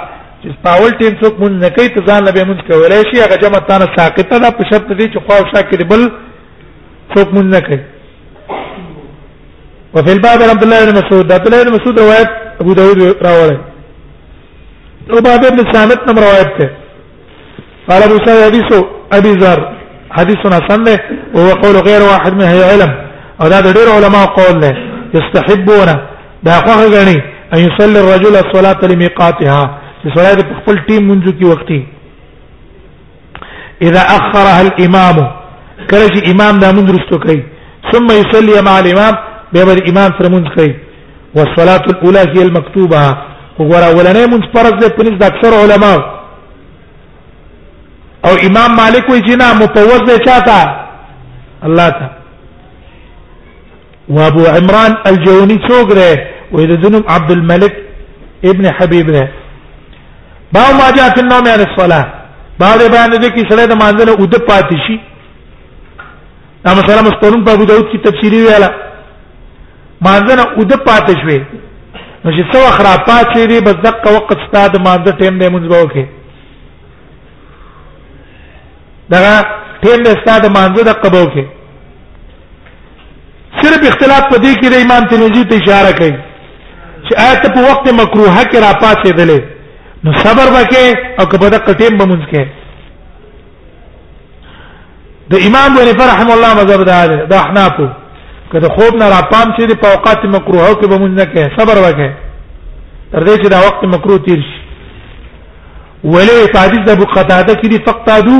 چې 0.44 0.50
پاول 0.66 0.90
ټیم 1.00 1.12
څوک 1.22 1.34
مونږ 1.42 1.50
نه 1.64 1.68
کوي 1.76 1.88
ته 1.94 2.00
ځان 2.08 2.20
لبه 2.24 2.44
مونږ 2.50 2.60
کولای 2.70 3.02
شي 3.10 3.22
هغه 3.24 3.36
جمع 3.42 3.58
تانه 3.68 3.84
ساقطه 3.96 4.38
ده 4.44 4.50
په 4.56 4.62
شرط 4.70 4.88
دي 4.98 5.04
چې 5.12 5.18
خو 5.26 5.32
او 5.38 5.44
شاکر 5.54 5.84
بل 5.90 6.02
څوک 7.14 7.28
مونږ 7.36 7.46
نه 7.54 7.60
کوي 7.66 7.80
وفي 9.94 10.10
الباب 10.16 10.40
عبد 10.52 10.62
الله 10.66 10.80
بن 10.84 10.94
مسعود 11.00 11.32
عبد 11.36 11.46
الله 11.46 11.62
بن 11.64 11.72
مسعود 11.74 11.98
روایت 12.06 12.30
ابو 12.60 12.74
داود 12.74 12.98
راوړی 13.02 13.56
او 15.10 15.18
باب 15.26 15.44
ابن 15.46 15.60
سامت 15.72 15.98
نم 16.08 16.18
روایت 16.24 16.50
ته 16.58 16.70
قال 17.88 18.02
ابو 18.02 18.16
سعيد 18.24 18.42
حديث 18.44 18.70
ابي 19.12 19.32
ذر 19.44 19.60
حديث 20.10 20.36
حسن 20.46 20.82
له 20.84 20.98
وهو 21.34 21.50
قول 21.62 21.76
غير 21.88 22.02
واحد 22.10 22.32
من 22.34 22.40
هي 22.54 22.62
علم 22.70 22.92
او 23.42 23.48
دا 23.48 23.60
ډېر 23.62 23.88
علما 23.96 24.24
قول 24.24 24.54
له 24.62 24.74
يستحبون 25.16 25.88
دا 26.42 26.52
خوغه 26.66 26.86
غني 26.96 27.18
ان 27.54 27.58
يصلي 27.66 27.98
الرجل 28.04 28.34
الصلاه 28.46 28.80
لميقاتها 28.92 29.64
چې 30.02 30.06
صلاه 30.18 30.34
په 30.34 30.54
خپل 30.62 30.76
ټیم 30.88 31.02
منځو 31.10 31.32
کې 31.38 31.44
وختي 31.46 31.82
اذا 33.86 34.00
اخرها 34.16 34.60
الامام 34.66 35.14
کله 35.90 36.06
چې 36.14 36.20
امام 36.32 36.54
دا 36.64 36.72
منځ 36.76 36.88
رسټو 36.96 37.16
کوي 37.24 37.42
ثم 37.92 38.06
يصلي 38.20 38.54
مع 38.68 38.78
الامام 38.78 39.14
به 39.52 39.64
بر 39.68 39.76
امام 39.90 40.10
سره 40.18 40.28
منځ 40.36 40.46
کوي 40.56 40.74
والصلاه 41.36 41.82
الاولى 41.92 42.18
هي 42.18 42.42
المكتوبه 42.48 43.00
وګوره 43.58 43.88
ولنې 43.98 44.24
مونږ 44.32 44.42
فرض 44.54 44.74
ده 44.82 44.88
پنځ 44.98 45.10
د 45.18 45.22
اکثر 45.32 45.52
علما 45.62 45.94
او 48.28 48.32
امام 48.48 48.70
مالک 48.82 49.04
وی 49.10 49.20
جنا 49.28 49.48
مفوض 49.62 50.00
ده 50.10 50.16
چاته 50.26 50.58
الله 51.66 51.88
ته 51.98 52.06
وابو 54.16 54.44
عمران 54.56 54.92
الجوني 55.08 55.58
سوقره 55.68 56.12
واذا 56.52 56.74
ذنب 56.82 57.04
عبد 57.14 57.30
الملك 57.36 57.74
ابن 58.50 58.64
حبيب 58.78 59.06
ده 59.16 59.28
باو 60.54 60.70
ما 60.80 60.90
جاء 60.96 61.10
في 61.14 61.20
النوم 61.24 61.48
عن 61.54 61.60
الصلاه 61.68 62.06
باو 62.60 62.74
دې 62.80 62.86
بیان 62.94 63.10
دې 63.12 63.28
کې 63.34 63.42
سره 63.52 63.66
د 63.72 63.74
مانځنه 63.82 64.10
ود 64.22 64.34
پاتې 64.48 64.76
شي 64.86 64.96
دا 66.64 66.74
مثلا 66.80 67.02
مستورن 67.02 67.44
په 67.44 67.52
ابو 67.52 67.64
داود 67.70 67.86
کی 67.92 67.98
تفسیری 68.08 68.40
ویلا 68.42 68.70
مازنه 70.00 70.42
او 70.56 70.64
د 70.64 70.72
پاتې 70.86 71.14
شوې 71.22 71.38
نو 72.24 72.30
چې 72.36 72.42
څو 72.52 72.70
خراب 72.76 73.00
پاتې 73.08 73.46
دي 73.48 73.60
بس 73.60 73.74
دغه 73.74 74.12
وخت 74.16 74.38
ستاد 74.46 74.78
مازه 74.86 75.12
ټیم 75.22 75.38
دی 75.38 75.48
مونږ 75.54 75.64
به 75.70 75.82
وکي 75.82 76.04
دا 79.10 79.20
ټیم 79.82 80.02
دی 80.04 80.10
ستاد 80.22 80.46
مازه 80.56 80.84
د 80.84 80.88
قبو 81.02 81.24
کې 81.34 81.44
صرف 83.62 83.80
اختلاف 83.88 84.24
په 84.32 84.36
دې 84.36 84.54
کې 84.60 84.68
د 84.70 84.74
امام 84.84 85.02
تنوزی 85.10 85.44
ته 85.48 85.54
اشاره 85.56 85.92
کوي 85.98 86.14
چې 87.06 87.12
آیت 87.28 87.52
په 87.54 87.60
وخت 87.68 87.84
مکروه 88.00 88.42
کې 88.50 88.58
را 88.66 88.72
پاتې 88.82 89.12
دي 89.18 89.40
نو 90.04 90.12
صبر 90.22 90.46
وکې 90.56 91.18
او 91.20 91.26
کبه 91.26 91.48
د 91.50 91.74
ټیم 91.80 91.98
به 91.98 92.04
مونږ 92.06 92.24
کې 92.32 92.44
د 95.30 95.34
امام 95.48 95.68
ابو 95.78 96.04
رحم 96.12 96.30
الله 96.32 96.54
مذهب 96.54 96.82
دا 96.86 97.06
ده 97.06 97.16
د 97.30 97.32
احنافو 97.32 97.86
کله 98.54 98.68
خوب 98.78 98.94
نه 98.96 99.06
راپام 99.10 99.52
چې 99.58 99.74
په 99.82 99.88
اوقات 99.88 100.24
مکروه 100.24 100.74
کې 100.74 100.88
به 100.90 100.98
مونږ 101.02 101.12
نه 101.20 101.24
کې 101.24 101.60
صبر 101.60 101.78
وکړي 101.84 102.10
تر 103.12 103.24
دې 103.24 103.36
چې 103.42 103.48
دا 103.54 103.58
وخت 103.58 103.84
مکروه 103.94 104.18
تیر 104.26 104.38
شي 104.38 104.64
ولې 106.04 106.58
حدیث 106.58 106.80
د 106.88 106.90
ابو 106.96 107.04
قتاده 107.14 107.54
کې 107.54 107.68
دی 107.72 107.78
فقطادو 107.86 108.38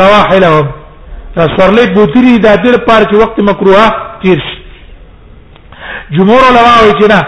رواحلهم 0.00 0.66
سرلې 1.36 1.88
بوتری 1.98 2.32
د 2.46 2.58
دې 2.64 2.78
پر 2.88 3.06
چې 3.10 3.14
وخت 3.22 3.38
مکروه 3.50 3.84
تیر 4.22 4.38
شي 4.46 4.60
جمهور 6.16 6.42
علما 6.46 6.72
وایي 6.76 6.96
چې 7.02 7.06
نه 7.12 7.20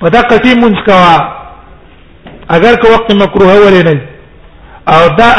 په 0.00 0.08
دقه 0.16 0.38
کې 0.38 0.56
مونږ 0.56 0.84
کوا 0.84 1.32
اگر 2.56 2.74
که 2.80 2.88
وخت 2.94 3.12
مکروه 3.22 3.52
ولې 3.64 3.84
نه 3.84 4.00
او 4.88 5.16
دا 5.20 5.30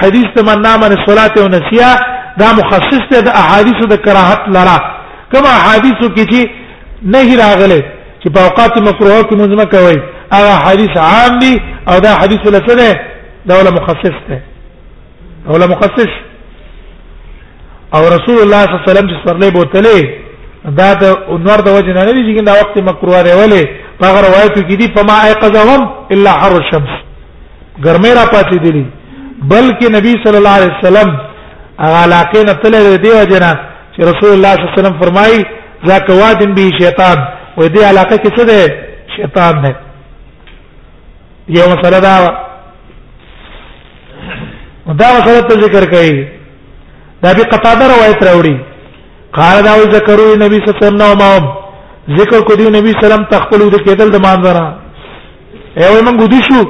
حدیث 0.00 0.26
تمنا 0.38 0.72
من 0.84 0.92
الصلاه 0.98 1.36
ونسيه 1.44 1.92
دا 2.40 2.48
مخصص 2.60 3.02
ده 3.12 3.20
د 3.28 3.38
احادیث 3.42 3.86
د 3.92 4.02
کراهت 4.08 4.48
لرا 4.56 4.78
کما 5.32 5.50
حدیثو 5.66 6.08
کې 6.14 6.24
چې 6.30 6.40
نه 7.12 7.22
راغله 7.42 7.80
چې 8.22 8.28
په 8.34 8.40
اوقات 8.46 8.76
مکروه 8.88 9.20
کې 9.28 9.36
موږ 9.40 9.50
نه 9.60 9.64
کوي 9.74 9.96
هغه 10.32 10.54
حدیث 10.66 10.96
عام 11.08 11.38
دي 11.42 11.52
او 11.88 11.98
دا 12.04 12.12
حدیث 12.22 12.46
لسه 12.56 12.74
ده 12.80 12.88
دا 13.48 13.54
ولا 13.58 13.70
مخصص 13.78 14.16
ده 14.28 14.42
ولا 15.52 15.66
مخصص 15.74 16.10
او 17.94 18.02
رسول 18.16 18.38
الله 18.44 18.62
صلی 18.64 18.74
الله 18.74 18.82
علیه 18.82 18.90
وسلم 18.90 19.06
چې 19.10 19.16
سرلې 19.26 19.52
بوتلې 19.54 20.08
دا 20.80 20.90
د 21.02 21.04
انور 21.34 21.58
د 21.66 21.68
وجه 21.76 21.92
نه 21.98 22.04
دي 22.12 22.22
چې 22.26 22.44
دا 22.50 22.54
وخت 22.60 22.78
مکروه 22.90 23.22
دی 23.26 23.32
ولې 23.40 23.62
هغه 24.06 24.20
روایت 24.28 24.52
کې 24.58 24.76
دي 24.80 24.86
فما 24.96 25.16
ايقظهم 25.28 25.90
الا 26.12 26.32
حر 26.40 26.52
الشمس 26.62 26.92
ګرمه 27.84 28.10
را 28.18 28.24
پاتې 28.34 28.56
دي 28.64 28.86
بلکې 29.52 29.90
نبی 29.96 30.12
صلی 30.24 30.38
الله 30.40 30.50
علیه 30.58 30.76
وسلم 30.78 31.16
هغه 31.82 31.96
علاقه 32.06 32.42
نه 32.46 32.52
تللې 32.52 33.00
دی 33.04 33.10
وجه 33.20 33.38
نه 33.46 33.69
چې 33.96 34.00
رسول 34.10 34.30
الله 34.32 34.52
صلی 34.54 34.62
الله 34.62 34.74
علیه 34.74 34.78
وسلم 34.80 35.00
فرمایي 35.02 35.40
ذاک 35.88 36.08
وادن 36.20 36.50
به 36.54 36.70
شیطان 36.80 37.18
و 37.58 37.68
دې 37.74 37.82
علاقه 37.90 38.16
کې 38.16 38.30
څه 38.38 38.42
ده 38.50 38.58
شیطان 39.16 39.62
ده 39.62 39.76
یو 41.56 41.64
مسله 41.76 42.00
دا 42.06 42.16
و 44.86 44.94
دا 45.00 45.06
مسله 45.16 45.40
ته 45.48 45.60
ذکر 45.64 45.84
کوي 45.94 46.26
دا 47.22 47.32
به 47.36 47.44
قطاده 47.52 47.84
روایت 47.94 48.22
راوړي 48.24 48.56
قال 49.38 49.62
دا 49.68 49.72
و 49.80 49.90
ذکرو 49.96 50.26
نبی 50.44 50.58
صلی 50.58 50.86
الله 50.88 50.88
علیه 50.88 51.04
وسلم 51.04 51.18
ما 51.18 51.58
ذکر 52.18 52.40
کو 52.46 52.54
دی 52.56 52.68
نبی 52.78 52.92
سلام 53.00 53.24
تخپل 53.32 53.70
د 53.70 53.74
کېدل 53.86 54.10
د 54.12 54.22
مانځرا 54.26 54.66
اے 55.78 55.88
وای 55.92 56.02
مونږ 56.02 56.22
ودی 56.22 56.40
شو 56.48 56.62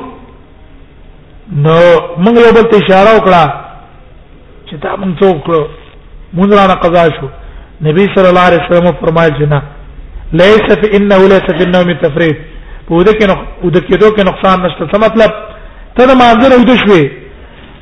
نو 1.65 1.77
مونږ 2.25 2.35
یو 2.47 2.53
بل 2.57 2.65
ته 2.73 2.77
اشاره 2.79 3.13
وکړه 3.19 3.45
چې 4.69 4.75
دا 4.83 4.97
مونږ 4.97 5.13
څوک 5.21 5.71
مونږ 6.33 6.51
را 6.55 6.75
قضا 6.85 7.05
شو 7.19 7.27
نبی 7.83 8.03
صلی 8.15 8.27
الله 8.31 8.41
علیه 8.49 8.61
وسلم 8.67 8.95
فرمایل 9.03 9.33
چې 9.39 9.47
نه 9.53 9.63
ليس 10.43 10.67
في 10.83 10.97
انه 10.97 11.17
ليس 11.29 11.47
في 11.59 11.63
النوم 11.67 11.93
تفريط 12.03 12.37
په 12.89 13.03
دې 13.07 13.13
کې 13.19 13.27
نو 13.31 13.71
د 13.77 13.79
کېدو 13.89 14.07
کې 14.15 14.23
نقصان 14.31 14.57
نشته 14.65 14.83
څه 14.93 14.99
مطلب 15.07 15.31
ته 15.97 16.07
د 16.11 16.13
مانځره 16.23 16.55
ود 16.61 16.71
شوې 16.77 17.11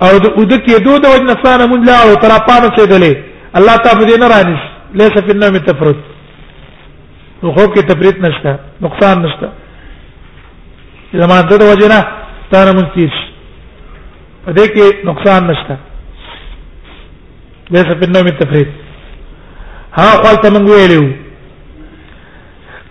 او 0.02 0.44
د 0.52 0.54
کېدو 0.66 0.92
د 1.00 1.06
وجه 1.12 1.24
نقصان 1.32 1.58
مونږ 1.70 1.82
لا 1.88 1.96
او 2.04 2.14
تر 2.22 2.32
پانه 2.48 2.68
سیدلې 2.76 3.12
الله 3.58 3.76
تعالی 3.84 4.04
دې 4.12 4.16
نه 4.22 4.28
رانیش 4.34 4.62
ليس 5.00 5.12
في 5.26 5.30
النوم 5.34 5.56
تفريط 5.70 5.98
نو 7.42 7.52
خو 7.56 7.64
کې 7.72 7.84
تفریط 7.90 8.16
نشته 8.26 8.58
نقصان 8.86 9.22
نشته 9.24 9.48
زمانه 11.22 11.44
د 11.58 11.62
وجه 11.72 11.88
نه 11.94 12.00
ستانه 12.48 12.72
مونږ 12.78 12.88
تیز 12.94 13.14
په 14.46 14.50
دې 14.52 14.66
کې 14.72 15.06
نقصان 15.10 15.44
نشته 15.50 15.76
ليس 17.70 17.84
في 17.84 18.04
النوم 18.04 18.26
التفريط 18.26 18.66
ها 19.94 20.16
قلت 20.24 20.46
من 20.56 20.70
ویلو 20.70 21.02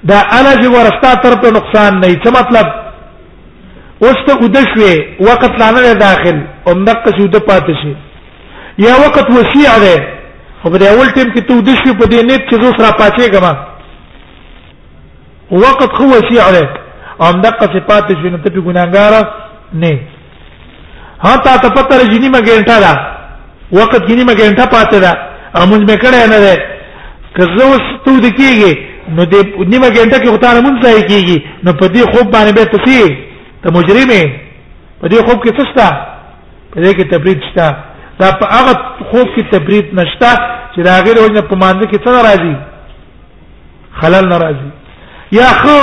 دا 0.04 0.18
انا 0.40 0.52
چې 0.62 0.68
ورستا 0.76 1.14
تر 1.14 1.36
په 1.42 1.50
نقصان 1.58 2.00
نه 2.00 2.08
څه 2.26 2.30
مطلب 2.40 2.68
اوس 4.04 4.18
ته 4.28 4.36
ودښوي 4.44 5.22
وخت 5.28 5.54
لانه 5.60 5.94
داخل 5.94 6.38
اومدک 6.68 7.08
چې 7.10 7.22
ود 7.22 7.36
پاتې 7.50 7.74
شي 7.82 7.94
یا 8.86 8.94
وخت 9.04 9.28
وسیع 9.40 9.74
دی 9.86 9.98
خو 10.62 10.70
په 10.70 10.90
اول 10.94 11.10
ټیم 11.18 11.30
کې 11.34 11.42
ته 11.48 11.54
ودښوي 11.60 11.94
په 12.00 12.06
دې 12.12 12.22
نیت 12.30 12.44
چې 12.50 12.56
زو 12.62 12.70
سره 12.78 12.92
پاتې 12.98 13.32
کما 13.36 13.54
وخت 15.52 15.84
خو 15.98 16.04
وسیع 16.16 16.48
دی 16.56 16.66
اومدک 17.26 17.60
چې 17.74 17.80
پاتې 17.92 18.14
شي 18.22 18.30
نو 18.30 18.38
ته 18.38 18.50
ګناګار 18.68 19.14
نه 19.74 20.00
ها 21.26 21.36
تا 21.46 21.58
ته 21.58 21.70
پته 21.70 21.94
رجنی 22.02 22.30
ما 22.30 22.40
ګنټه 22.40 22.80
ده 22.86 23.17
وخت 23.72 24.06
کې 24.08 24.14
نیمه 24.16 24.34
ګنټه 24.40 24.66
پاتې 24.72 24.98
ده 25.04 25.12
امون 25.62 25.82
مې 25.88 25.98
کړه 26.04 26.20
نه 26.32 26.40
ده 26.46 26.56
که 27.36 27.44
زه 27.56 27.64
اوس 27.66 27.86
ته 28.06 28.12
د 28.26 28.28
کیږي 28.40 28.72
نو 29.16 29.22
دې 29.32 29.40
نیمه 29.74 29.90
ګنټه 29.98 30.18
کې 30.24 30.30
غوتاره 30.34 30.62
مونږ 30.62 30.76
ځای 30.86 31.00
کیږي 31.12 31.38
نو 31.64 31.74
په 31.80 31.86
دې 31.94 32.02
خوب 32.14 32.28
باندې 32.36 32.52
به 32.58 32.64
تفي 32.74 33.02
ته 33.64 33.68
مجرمې 33.78 34.24
په 35.02 35.06
دې 35.12 35.20
خوب 35.30 35.38
کې 35.44 35.52
تستا 35.58 35.88
په 36.74 36.78
دې 36.84 36.92
کې 36.98 37.04
تبرید 37.12 37.40
شته 37.52 37.68
دا 38.20 38.28
په 38.40 38.46
هغه 38.58 38.74
خوب 39.10 39.28
کې 39.36 39.44
تبرید 39.52 39.86
نشته 40.00 40.30
چې 40.76 40.80
دا 40.88 40.94
غیر 41.06 41.18
وجه 41.26 41.42
په 41.50 41.56
مانده 41.64 41.86
کې 41.88 41.98
څه 42.06 42.12
راځي 42.28 42.56
خلل 44.02 44.28
ناراضي 44.30 44.70
یا 45.32 45.50
خو 45.62 45.78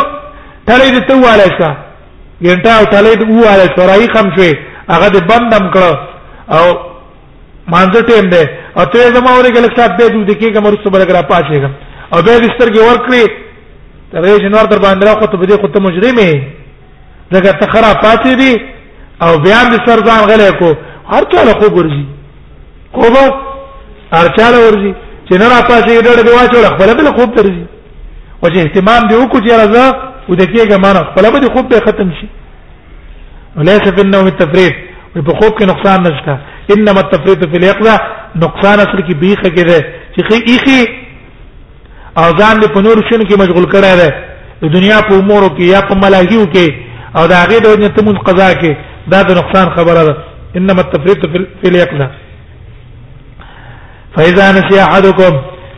تړې 0.66 0.88
دې 0.94 1.00
ته 1.08 1.14
واله 1.24 1.48
ښه 1.58 1.70
ګنټه 2.44 2.70
او 2.78 2.84
تړې 2.94 3.12
دې 3.20 3.28
واله 3.46 3.64
شورای 3.76 4.08
خم 4.14 4.26
شوي 4.36 4.52
هغه 4.92 5.08
دې 5.14 5.20
بندم 5.30 5.64
کړ 5.74 5.82
او 6.58 6.93
مانځه 7.72 8.00
ټیم 8.08 8.24
دی 8.32 8.42
او 8.78 8.84
ته 8.92 9.12
زما 9.16 9.30
اورې 9.36 9.50
لږ 9.64 9.72
سات 9.76 9.90
دی 9.98 10.06
دوی 10.12 10.34
کې 10.40 10.52
کوم 10.54 10.66
رسو 10.72 10.90
بلګرا 10.94 11.22
پاتېګم 11.30 11.72
او 12.12 12.18
به 12.24 12.34
بستر 12.44 12.68
کې 12.74 12.80
ورکړي 12.88 13.24
ترې 14.12 14.32
جنور 14.44 14.64
در 14.72 14.78
باندې 14.84 15.02
راخو 15.08 15.26
ته 15.32 15.36
بده 15.42 15.56
خو 15.60 15.68
ته 15.74 15.78
مجرمې 15.86 16.30
دغه 17.32 17.52
ته 17.60 17.66
خراب 17.72 17.96
پاتې 18.06 18.32
دي 18.40 18.52
او 19.24 19.30
بیا 19.44 19.60
د 19.72 19.74
سر 19.88 19.98
ځان 20.06 20.20
غلې 20.30 20.50
کو 20.60 20.70
هر 21.12 21.22
چا 21.30 21.40
له 21.48 21.52
خو 21.58 21.66
ګرځي 21.76 22.04
کو 22.92 23.00
به 23.00 23.24
هر 24.18 24.26
چا 24.38 24.46
له 24.54 24.58
ورځي 24.68 24.92
چې 25.30 25.34
نه 25.40 25.46
را 25.52 25.60
پاتې 25.68 26.04
ډېر 26.06 26.16
دی 26.26 26.32
واچو 26.32 26.74
خپل 26.74 26.88
بل 26.98 27.06
خوب 27.18 27.28
درځي 27.38 27.64
او 28.42 28.46
چې 28.52 28.58
اهتمام 28.60 29.02
دی 29.08 29.14
وکړي 29.16 29.40
چې 29.44 29.52
راځه 29.60 29.86
و 30.28 30.34
د 30.40 30.42
کېګه 30.52 30.76
مانه 30.84 31.00
خپل 31.10 31.24
به 31.32 31.46
خوب 31.54 31.66
به 31.70 31.78
ختم 31.86 32.10
شي 32.20 32.28
وليس 33.56 33.80
في 33.96 34.00
النوم 34.04 34.26
التفريط 34.26 34.72
په 35.26 35.32
خوب 35.40 35.52
کې 35.58 35.64
نقصان 35.70 36.00
نشته 36.02 36.34
انما 36.72 37.00
التفريط 37.00 37.44
في 37.48 37.56
الاقضاء 37.56 37.98
نقصان 38.36 38.78
اصل 38.80 38.98
کې 39.06 39.14
بیخه 39.22 39.42
کې 39.48 39.62
ده 39.68 39.80
چې 40.14 40.32
ایخي 40.48 40.80
او 42.18 42.28
ځان 42.40 42.60
په 42.74 42.80
نور 42.80 42.96
شنو 43.10 43.24
کې 43.28 43.38
مشغول 43.42 43.64
کړی 43.72 43.96
ده 43.98 44.10
د 44.62 44.72
دنیا 44.76 45.00
په 45.08 45.14
امور 45.20 45.42
کې 45.56 45.64
یا 45.74 45.80
په 45.80 45.94
ملاهیو 46.02 46.44
کې 46.54 46.66
او 47.16 47.26
د 47.26 47.32
هغه 47.42 47.58
د 47.64 47.80
نتم 47.84 48.08
القضاء 48.08 48.52
کې 48.60 48.72
دا 49.12 49.22
د 49.22 49.30
نقصان 49.40 49.66
خبره 49.76 50.02
ده 50.08 50.14
انما 50.56 50.80
التفريط 50.82 51.26
في 51.62 51.66
الاقضاء 51.72 52.10
فاذا 54.16 54.52
نسي 54.58 54.80
احدكم 54.86 55.34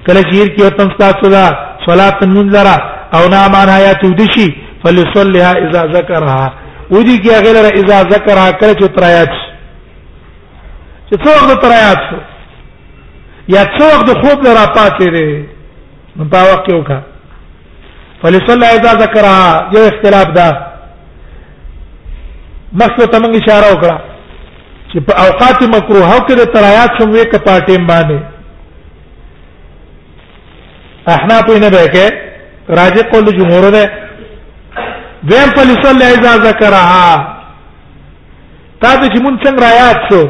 کله 0.06 0.22
چیر 0.32 0.46
کې 0.56 0.62
وتم 0.64 0.88
تاسو 0.98 1.30
دا 1.30 1.46
صلات 1.88 2.24
منذرا 2.24 2.76
او 3.16 3.28
نام 3.34 3.56
عن 3.56 3.68
حیات 3.70 4.04
ودشي 4.04 4.48
فليصلها 4.84 5.52
اذا 5.70 5.82
ذكرها 5.96 6.52
ودي 6.90 7.18
کې 7.22 7.30
هغه 7.38 7.50
لره 7.56 7.70
اذا 7.80 8.02
ذكرها 8.02 8.50
کله 8.50 8.72
چې 8.80 8.86
پرایات 8.98 9.32
چې 11.08 11.16
څو 11.24 11.30
وخت 11.34 11.60
تر 11.62 11.70
یاد 11.84 11.98
شو 12.10 12.16
یا 13.54 13.62
څو 13.78 13.86
وخت 13.94 14.08
خوب 14.22 14.38
لرا 14.46 14.64
پاتې 14.76 15.08
دی 15.16 15.30
نو 16.16 16.22
دا 16.34 16.42
وخت 16.52 16.66
یو 16.72 16.82
کا 16.88 16.98
فلصلى 18.22 18.66
اذا 18.78 18.92
ذكرها 19.02 19.48
یو 19.76 19.80
اختلاف 19.88 20.28
ده 20.38 20.48
مخکې 22.80 23.10
ته 23.12 23.16
موږ 23.24 23.34
اشاره 23.40 23.66
وکړه 23.72 24.00
چې 24.92 24.98
په 25.10 25.14
اوقات 25.24 25.58
مکروه 25.74 26.06
او 26.14 26.20
کې 26.22 26.34
تر 26.56 26.62
یاد 26.76 26.90
شو 26.98 27.04
وې 27.12 27.24
کپاټیم 27.34 27.82
باندې 27.90 28.18
احنا 31.14 31.36
په 31.48 31.56
نه 31.66 31.70
به 31.76 31.82
کې 31.94 32.06
راځي 32.80 33.02
قول 33.12 33.26
جمهور 33.38 33.64
ده 33.76 33.84
دیم 35.30 35.48
فلصلى 35.60 36.04
اذا 36.16 36.32
ذكرها 36.50 37.36
تاسو 38.80 39.00
چې 39.00 39.20
مونږ 39.24 39.36
څنګه 39.44 39.62
را 39.66 39.70
یاد 39.76 39.96
شو 40.10 40.22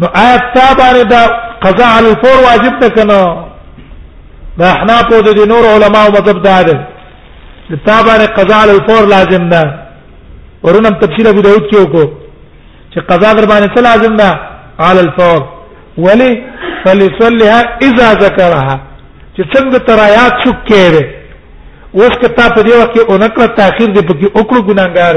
نو 0.00 0.06
آیت 0.18 0.42
تا 0.54 0.66
باندې 0.78 1.04
دا 1.12 1.20
قضاء 1.62 1.90
علی 1.98 2.08
الفور 2.08 2.36
واجب 2.44 2.78
ده 2.80 2.88
کنه 2.90 3.46
دا 4.58 4.66
احنا 4.72 4.98
په 5.10 5.22
دې 5.22 5.46
نور 5.48 5.66
علما 5.74 6.04
او 6.06 6.10
مذهب 6.12 6.42
ده 6.42 6.62
دا 6.62 6.72
تا 7.86 8.02
باندې 8.02 8.30
قضاء 8.38 8.58
علی 8.62 8.72
الفور 8.72 9.08
لازم 9.14 9.48
ده 9.48 9.62
ورونم 10.62 10.98
تفصیل 11.00 11.26
ابو 11.26 11.40
داود 11.40 11.66
کې 11.70 11.76
وکړو 11.76 12.06
چې 12.92 13.00
قضاء 13.10 13.32
در 13.34 13.46
باندې 13.46 13.76
څه 13.76 13.78
لازم 13.80 14.16
ده 14.16 14.40
علی 14.80 15.00
الفور 15.00 15.42
ولی 15.98 16.42
فليصلها 16.84 17.62
اذا 17.82 18.12
ذكرها 18.20 18.80
چې 19.38 19.42
څنګه 19.56 19.78
ترایات 19.86 20.32
شو 20.44 20.52
کېره 20.68 21.04
اوس 21.94 22.08
کته 22.22 22.48
په 22.48 22.62
دې 22.62 22.72
وخت 22.72 22.92
کې 22.94 23.10
اونکړه 23.10 23.56
تاخير 23.60 23.88
دې 23.94 24.02
پکې 24.08 24.38
اوکړو 24.38 24.62
ګناګار 24.70 25.16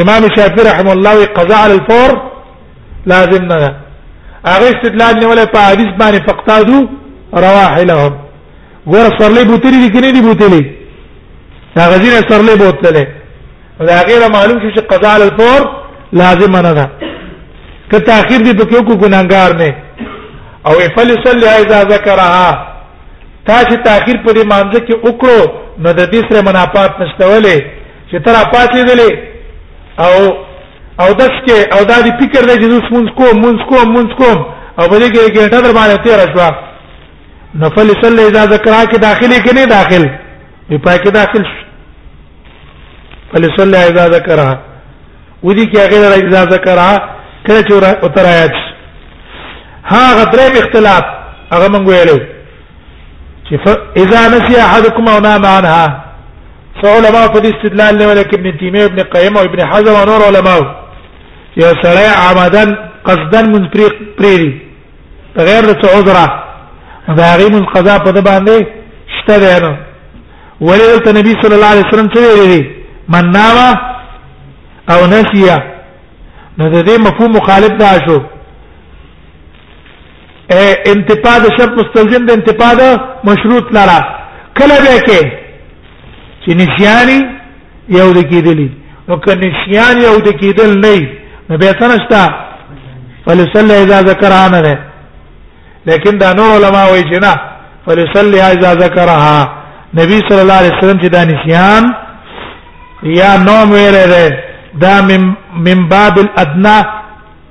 امام 0.00 0.22
شافعي 0.36 0.64
رحم 0.64 0.88
الله 0.88 1.16
وي 1.18 1.24
قضاء 1.26 1.60
على 1.64 1.74
الفور 1.74 2.37
لازم 3.12 3.42
نه 3.50 3.58
ده 3.62 3.70
هغه 4.52 4.66
استدلال 4.74 5.14
نیولې 5.22 5.46
په 5.54 5.58
حدیث 5.70 5.90
باندې 6.00 6.20
فقطادو 6.30 6.78
رواحلهم 7.44 8.12
ګور 8.92 9.06
سرلې 9.18 9.42
بوتلې 9.50 9.78
دي 9.84 9.88
کني 9.94 10.10
دي 10.16 10.20
بوتلې 10.28 10.62
دا 11.76 11.82
غزيره 11.92 12.20
سرلې 12.30 12.54
بوتلې 12.62 13.04
دا 13.88 13.98
غیر 14.08 14.22
معلوم 14.36 14.56
شو 14.62 14.70
چې 14.76 14.82
قضاء 14.90 15.12
على 15.16 15.24
الفور 15.28 15.60
لازم 16.20 16.56
نه 16.66 16.72
ده 16.78 16.86
که 17.90 17.98
تاخير 18.10 18.40
دي 18.46 18.52
پکې 18.60 18.78
کو 18.88 18.92
ګناګار 19.04 19.50
نه 19.62 19.70
او 20.66 20.72
فل 20.96 21.08
صلی 21.26 21.48
اذا 21.62 21.78
ذکرها 21.94 22.48
تا 23.46 23.56
چې 23.68 23.76
تاخير 23.88 24.16
په 24.26 24.30
دې 24.36 24.44
مانځه 24.52 24.80
کې 24.86 24.94
وکړو 25.06 25.40
نو 25.82 25.88
د 25.98 26.02
دې 26.12 26.20
سره 26.32 26.40
منافات 26.48 26.92
نشته 27.02 27.24
ولې 27.34 27.56
چې 28.10 28.16
تر 28.24 28.34
اپاتې 28.42 28.80
دي 28.90 29.08
او 30.04 30.14
او 31.02 31.12
داس 31.14 31.34
کې 31.46 31.78
او 31.78 31.84
دا 31.88 32.00
دی 32.04 32.10
فکر 32.20 32.46
دی 32.46 32.54
چې 32.60 32.70
زه 32.70 32.94
مونږ 32.94 33.12
کوم 33.18 33.36
مونږ 33.42 33.64
کوم 33.68 33.92
مونږ 33.94 34.14
کوم 34.22 34.38
او 34.78 34.86
بلې 34.88 35.10
کې 35.12 35.34
ګټه 35.34 35.62
در 35.66 35.74
باندې 35.78 36.02
تیر 36.04 36.24
شو 36.34 36.52
نفل 37.60 37.88
صلی 38.02 38.22
اذا 38.28 38.42
ذکرہ 38.54 38.80
کې 38.84 38.98
داخلي 39.04 39.38
کې 39.44 39.54
نه 39.54 39.64
داخل 39.72 40.06
دی 40.70 40.78
پای 40.86 40.98
کې 40.98 41.10
داخل 41.14 41.44
فل 43.32 43.42
صلی 43.58 43.76
اذا 43.82 44.06
ذکرہ 44.18 44.48
ودي 45.42 45.66
کې 45.66 45.78
هغه 45.82 46.18
اذا 46.22 46.42
ذکرہ 46.54 46.88
کله 47.46 47.60
چې 47.68 48.02
اترایات 48.08 48.52
ها 49.92 50.02
غدرې 50.22 50.58
اختلاف 50.62 51.04
هغه 51.52 51.68
مونږ 51.76 51.88
ویلو 51.88 52.18
چې 53.50 53.70
اذا 54.02 54.20
نسي 54.34 54.60
احدكم 54.66 55.08
او 55.14 55.16
نام 55.30 55.46
عنها 55.46 56.04
فعلماء 56.82 57.24
في 57.32 57.38
الاستدلال 57.38 58.06
ولكن 58.08 58.38
ابن 58.40 58.58
تيميه 58.58 58.84
ابن 58.84 59.02
قيم 59.14 59.36
وابن 59.36 59.66
حزم 59.70 59.94
ونور 60.00 60.24
علماء 60.32 60.58
یو 61.62 61.70
سره 61.82 62.04
عمدن 62.28 62.70
قصدن 63.06 63.46
من 63.52 63.64
پریری 64.18 64.50
بغیر 65.36 65.60
د 65.82 65.86
عذره 65.96 66.26
دا 67.18 67.36
غي 67.38 67.48
من 67.54 67.64
قضا 67.74 67.98
په 67.98 68.10
ده 68.16 68.20
باندې 68.28 68.56
شته 69.16 69.36
ده 69.42 69.58
نو 69.64 69.74
ولې 70.66 70.84
ته 71.04 71.10
نبی 71.18 71.32
صلی 71.42 71.54
الله 71.56 71.66
علیه 71.74 71.84
وسلم 71.90 72.08
څه 72.14 72.20
ویلي 72.40 72.70
من 73.14 73.24
نام 73.36 73.58
او 74.92 75.00
نسیا 75.14 75.56
نو 76.58 76.64
د 76.74 76.76
دې 76.88 76.96
مفهوم 77.06 77.30
مخالف 77.38 77.68
دا 77.82 77.92
شو 78.06 78.18
انتفاع 80.92 81.36
د 81.44 81.46
شرط 81.58 81.72
مستلزم 81.80 82.22
د 82.26 82.30
انتفاع 82.38 82.72
د 82.80 82.82
مشروط 83.28 83.66
لرا 83.76 84.00
کله 84.58 84.74
به 84.84 84.96
کې 85.06 85.22
چې 86.44 86.50
نسیانی 86.60 87.20
یو 87.98 88.08
د 88.18 88.20
کېدلی 88.30 88.68
نو 89.08 89.14
که 89.24 89.32
نسیان 89.44 89.94
یو 90.06 90.16
د 90.26 90.30
کېدل 90.40 90.70
نه 90.84 91.17
نو 91.50 91.56
به 91.56 91.72
تنشتا 91.72 92.24
فلصلي 93.26 93.74
اذا 93.82 94.00
ذكرها 94.10 94.48
نه 94.48 94.78
لیکن 95.86 96.18
دا 96.18 96.32
نور 96.32 96.48
علما 96.56 96.84
وایي 96.90 97.02
چې 97.10 97.18
نه 97.24 97.34
فلصلي 97.86 98.40
اذا 98.42 98.74
ذكرها 98.84 99.38
نبی 99.94 100.18
صلی 100.28 100.40
الله 100.44 100.54
علیه 100.60 100.74
وسلم 100.78 101.00
چې 101.00 101.06
دا 101.16 101.24
نسیان 101.24 101.84
یا 103.02 103.36
نوم 103.48 103.68
ویلې 103.72 104.04
ده 104.12 104.28
دا 104.80 105.00
من 105.02 105.34
من 105.66 105.88
باب 105.88 106.18
الادنى 106.18 106.78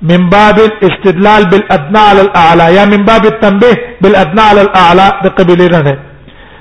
من 0.02 0.28
باب 0.28 0.56
الاستدلال 0.68 1.44
بالادنى 1.50 1.98
على 1.98 2.20
الاعلى 2.20 2.66
یا 2.76 2.84
من 2.84 3.04
باب 3.04 3.26
التنبيه 3.26 3.74
بالادنى 4.02 4.40
على 4.40 4.60
الاعلى 4.60 5.08
د 5.24 5.28
قبیلې 5.38 5.68
نه 5.72 5.80
ده 5.80 5.98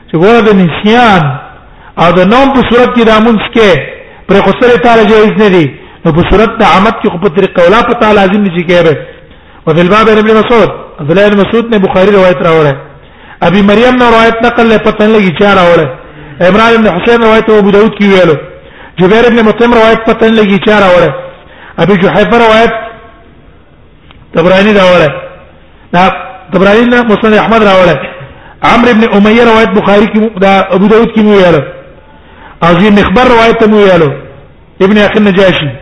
چې 0.09 0.13
ګوره 0.21 0.41
د 0.49 0.51
نسیان 0.61 1.37
او 2.01 2.11
د 2.11 2.19
نوم 2.31 2.47
په 2.53 2.61
صورت 2.73 2.89
کې 2.97 3.03
دا 3.05 3.19
مونږ 3.19 3.39
کې 3.55 3.71
پر 4.29 4.35
خسره 4.45 4.77
تعالی 4.83 5.05
جایز 5.05 5.31
نه 5.43 5.47
دي 5.49 5.86
نو 6.03 6.09
په 6.15 6.21
صورت 6.29 6.51
د 6.61 6.63
عامت 6.73 6.95
کې 7.01 7.09
خو 7.11 7.17
په 7.25 7.29
طریقه 7.37 7.59
ولا 7.65 7.79
په 7.89 7.93
تعالی 8.01 8.15
لازم 8.19 8.41
دي 8.45 8.51
چې 8.57 8.63
کېره 8.69 8.95
او 9.65 9.71
په 9.75 9.81
الباب 9.85 10.09
ابن 10.09 10.29
مسعود 10.39 10.69
عبد 11.01 11.11
الله 11.11 11.27
بن 11.29 11.37
مسعود 11.43 11.65
نے 11.73 11.77
بخاری 11.85 12.11
روایت 12.17 12.39
راوړه 12.47 12.73
ابي 13.47 13.61
مريم 13.69 13.95
نے 14.01 14.05
روایت 14.13 14.35
نقل 14.47 14.69
له 14.71 14.77
پتن 14.87 15.09
لګي 15.15 15.31
چار 15.39 15.53
راوړه 15.61 15.87
عمران 16.47 16.73
بن 16.81 16.87
حسین 16.95 17.23
روایت 17.25 17.49
ابو 17.51 17.71
داود 17.75 17.91
کې 17.99 18.05
ویلو 18.13 18.35
جبیر 18.99 19.25
ابن 19.29 19.39
مطعم 19.47 19.73
روایت 19.79 19.99
پتن 20.09 20.33
لګي 20.39 20.57
چار 20.67 20.81
راوړه 20.81 21.11
ابي 21.83 21.93
جحيفه 22.03 22.37
روایت 22.45 22.73
تبرانی 24.35 24.73
راوړه 24.79 25.09
دا 25.93 26.03
تبرانی 26.53 26.85
نے 26.91 27.01
مسند 27.13 27.33
احمد 27.43 27.63
راوړه 27.63 27.97
عمرو 28.71 28.91
ابن 28.95 29.03
امیہ 29.15 29.43
روایت 29.51 29.69
بخاری 29.79 30.05
کې 30.13 30.41
دا 30.45 30.53
ابو 30.77 30.87
داود 30.93 31.07
کې 31.07 31.21
ویلو 31.21 31.61
عظیم 32.67 32.95
اخبار 32.99 33.27
روایت 33.35 33.67
مو 33.71 33.77
ویلو 33.87 34.09
ابن 34.85 34.97
اخي 35.07 35.19
النجاشي 35.19 35.73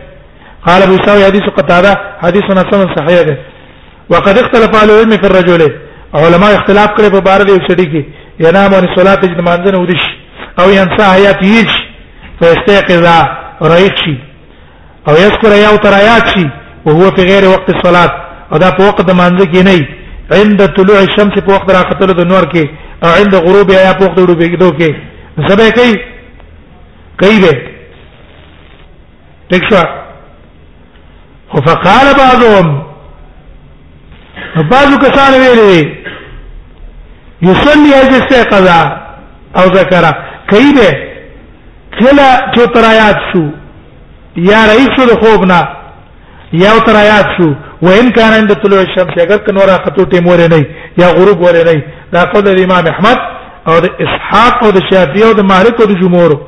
قال 0.66 0.82
ابو 0.82 0.96
ساوي 1.06 1.24
حديث 1.24 1.42
قتاده 1.42 1.92
حديث 2.22 2.42
حسن 2.44 2.94
صحيح 2.96 3.20
ده 3.22 3.36
وقد 4.10 4.38
اختلف 4.38 4.70
اهل 4.82 4.90
العلم 4.90 5.10
في 5.10 5.26
الرجل 5.26 5.62
علماء 6.14 6.54
اختلاف 6.56 6.86
کړي 6.88 7.10
په 7.14 7.18
بار 7.18 7.40
دې 7.40 7.66
سړي 7.68 7.86
کې 7.92 8.02
ينام 8.46 8.74
عن 8.74 8.84
الصلاه 8.88 9.20
جنمانځ 9.32 9.72
نه 9.74 9.78
ودش 9.80 10.02
او 10.58 10.70
ينسى 10.70 11.04
حيات 11.14 11.42
يج 11.42 11.68
فيستيقظ 12.40 13.06
رايتشي 13.62 14.16
او 15.08 15.14
يذكر 15.14 15.52
يا 15.52 15.76
تراياتشي 15.76 16.46
وهو 16.86 17.10
في 17.16 17.22
غير 17.24 17.44
وقت 17.54 17.70
الصلاه 17.76 18.10
او 18.52 18.58
دا 18.58 18.70
په 18.70 18.82
وخت 18.88 19.00
د 19.10 19.12
مانځ 19.20 19.40
کې 19.52 19.60
نه 19.68 19.86
عند 20.38 20.66
طلوع 20.76 20.98
الشمس 21.02 21.34
په 21.46 21.50
وخت 21.54 21.70
راختلو 21.70 22.12
د 22.12 22.26
نور 22.32 22.42
کې 22.52 22.64
او 23.04 23.10
عند 23.20 23.34
غروب 23.46 23.70
یا 23.70 23.92
په 23.98 24.04
وخت 24.06 24.18
غروب 24.20 24.40
کې 24.50 24.56
دوه 24.62 24.72
کې 24.78 24.90
زبې 25.48 25.68
کوي 25.78 25.94
کوي 27.20 27.38
به 27.42 27.56
ټیک 29.50 29.62
شو 29.70 29.76
فقال 31.64 32.06
بعضهم 32.18 32.82
بعض 34.56 34.98
کسان 35.04 35.40
ویلي 35.40 35.94
يصلي 37.42 37.88
هذه 37.94 38.16
السيقظة 38.26 38.92
او 39.56 39.62
ذكر 39.62 40.04
كيبه 40.50 40.98
کلا 42.00 42.52
چې 42.54 42.72
ترایات 42.74 43.16
شو 43.32 43.42
یا 44.36 44.66
رئیس 44.66 44.88
شو 44.96 45.16
خوبنا 45.20 45.60
یا 46.52 46.78
ترایات 46.86 47.26
شو 47.38 47.50
وان 47.82 48.10
كان 48.10 48.32
عند 48.32 48.52
طلوع 48.52 48.80
الشمس 48.80 49.18
اگر 49.18 49.36
کنورا 49.36 49.76
خطو 49.86 50.04
تیمور 50.04 50.46
نه 50.50 50.66
یا 50.98 51.08
غروب 51.12 51.40
ور 51.40 51.52
نه 51.64 51.82
دا 52.12 52.24
قول 52.24 52.48
الامام 52.48 52.86
احمد 52.86 53.16
او 53.68 53.74
اسحاق 53.76 54.64
او 54.64 54.70
شافعي 54.92 55.24
او 55.24 55.42
مالک 55.42 55.80
او 55.80 55.86
جمهور 56.02 56.40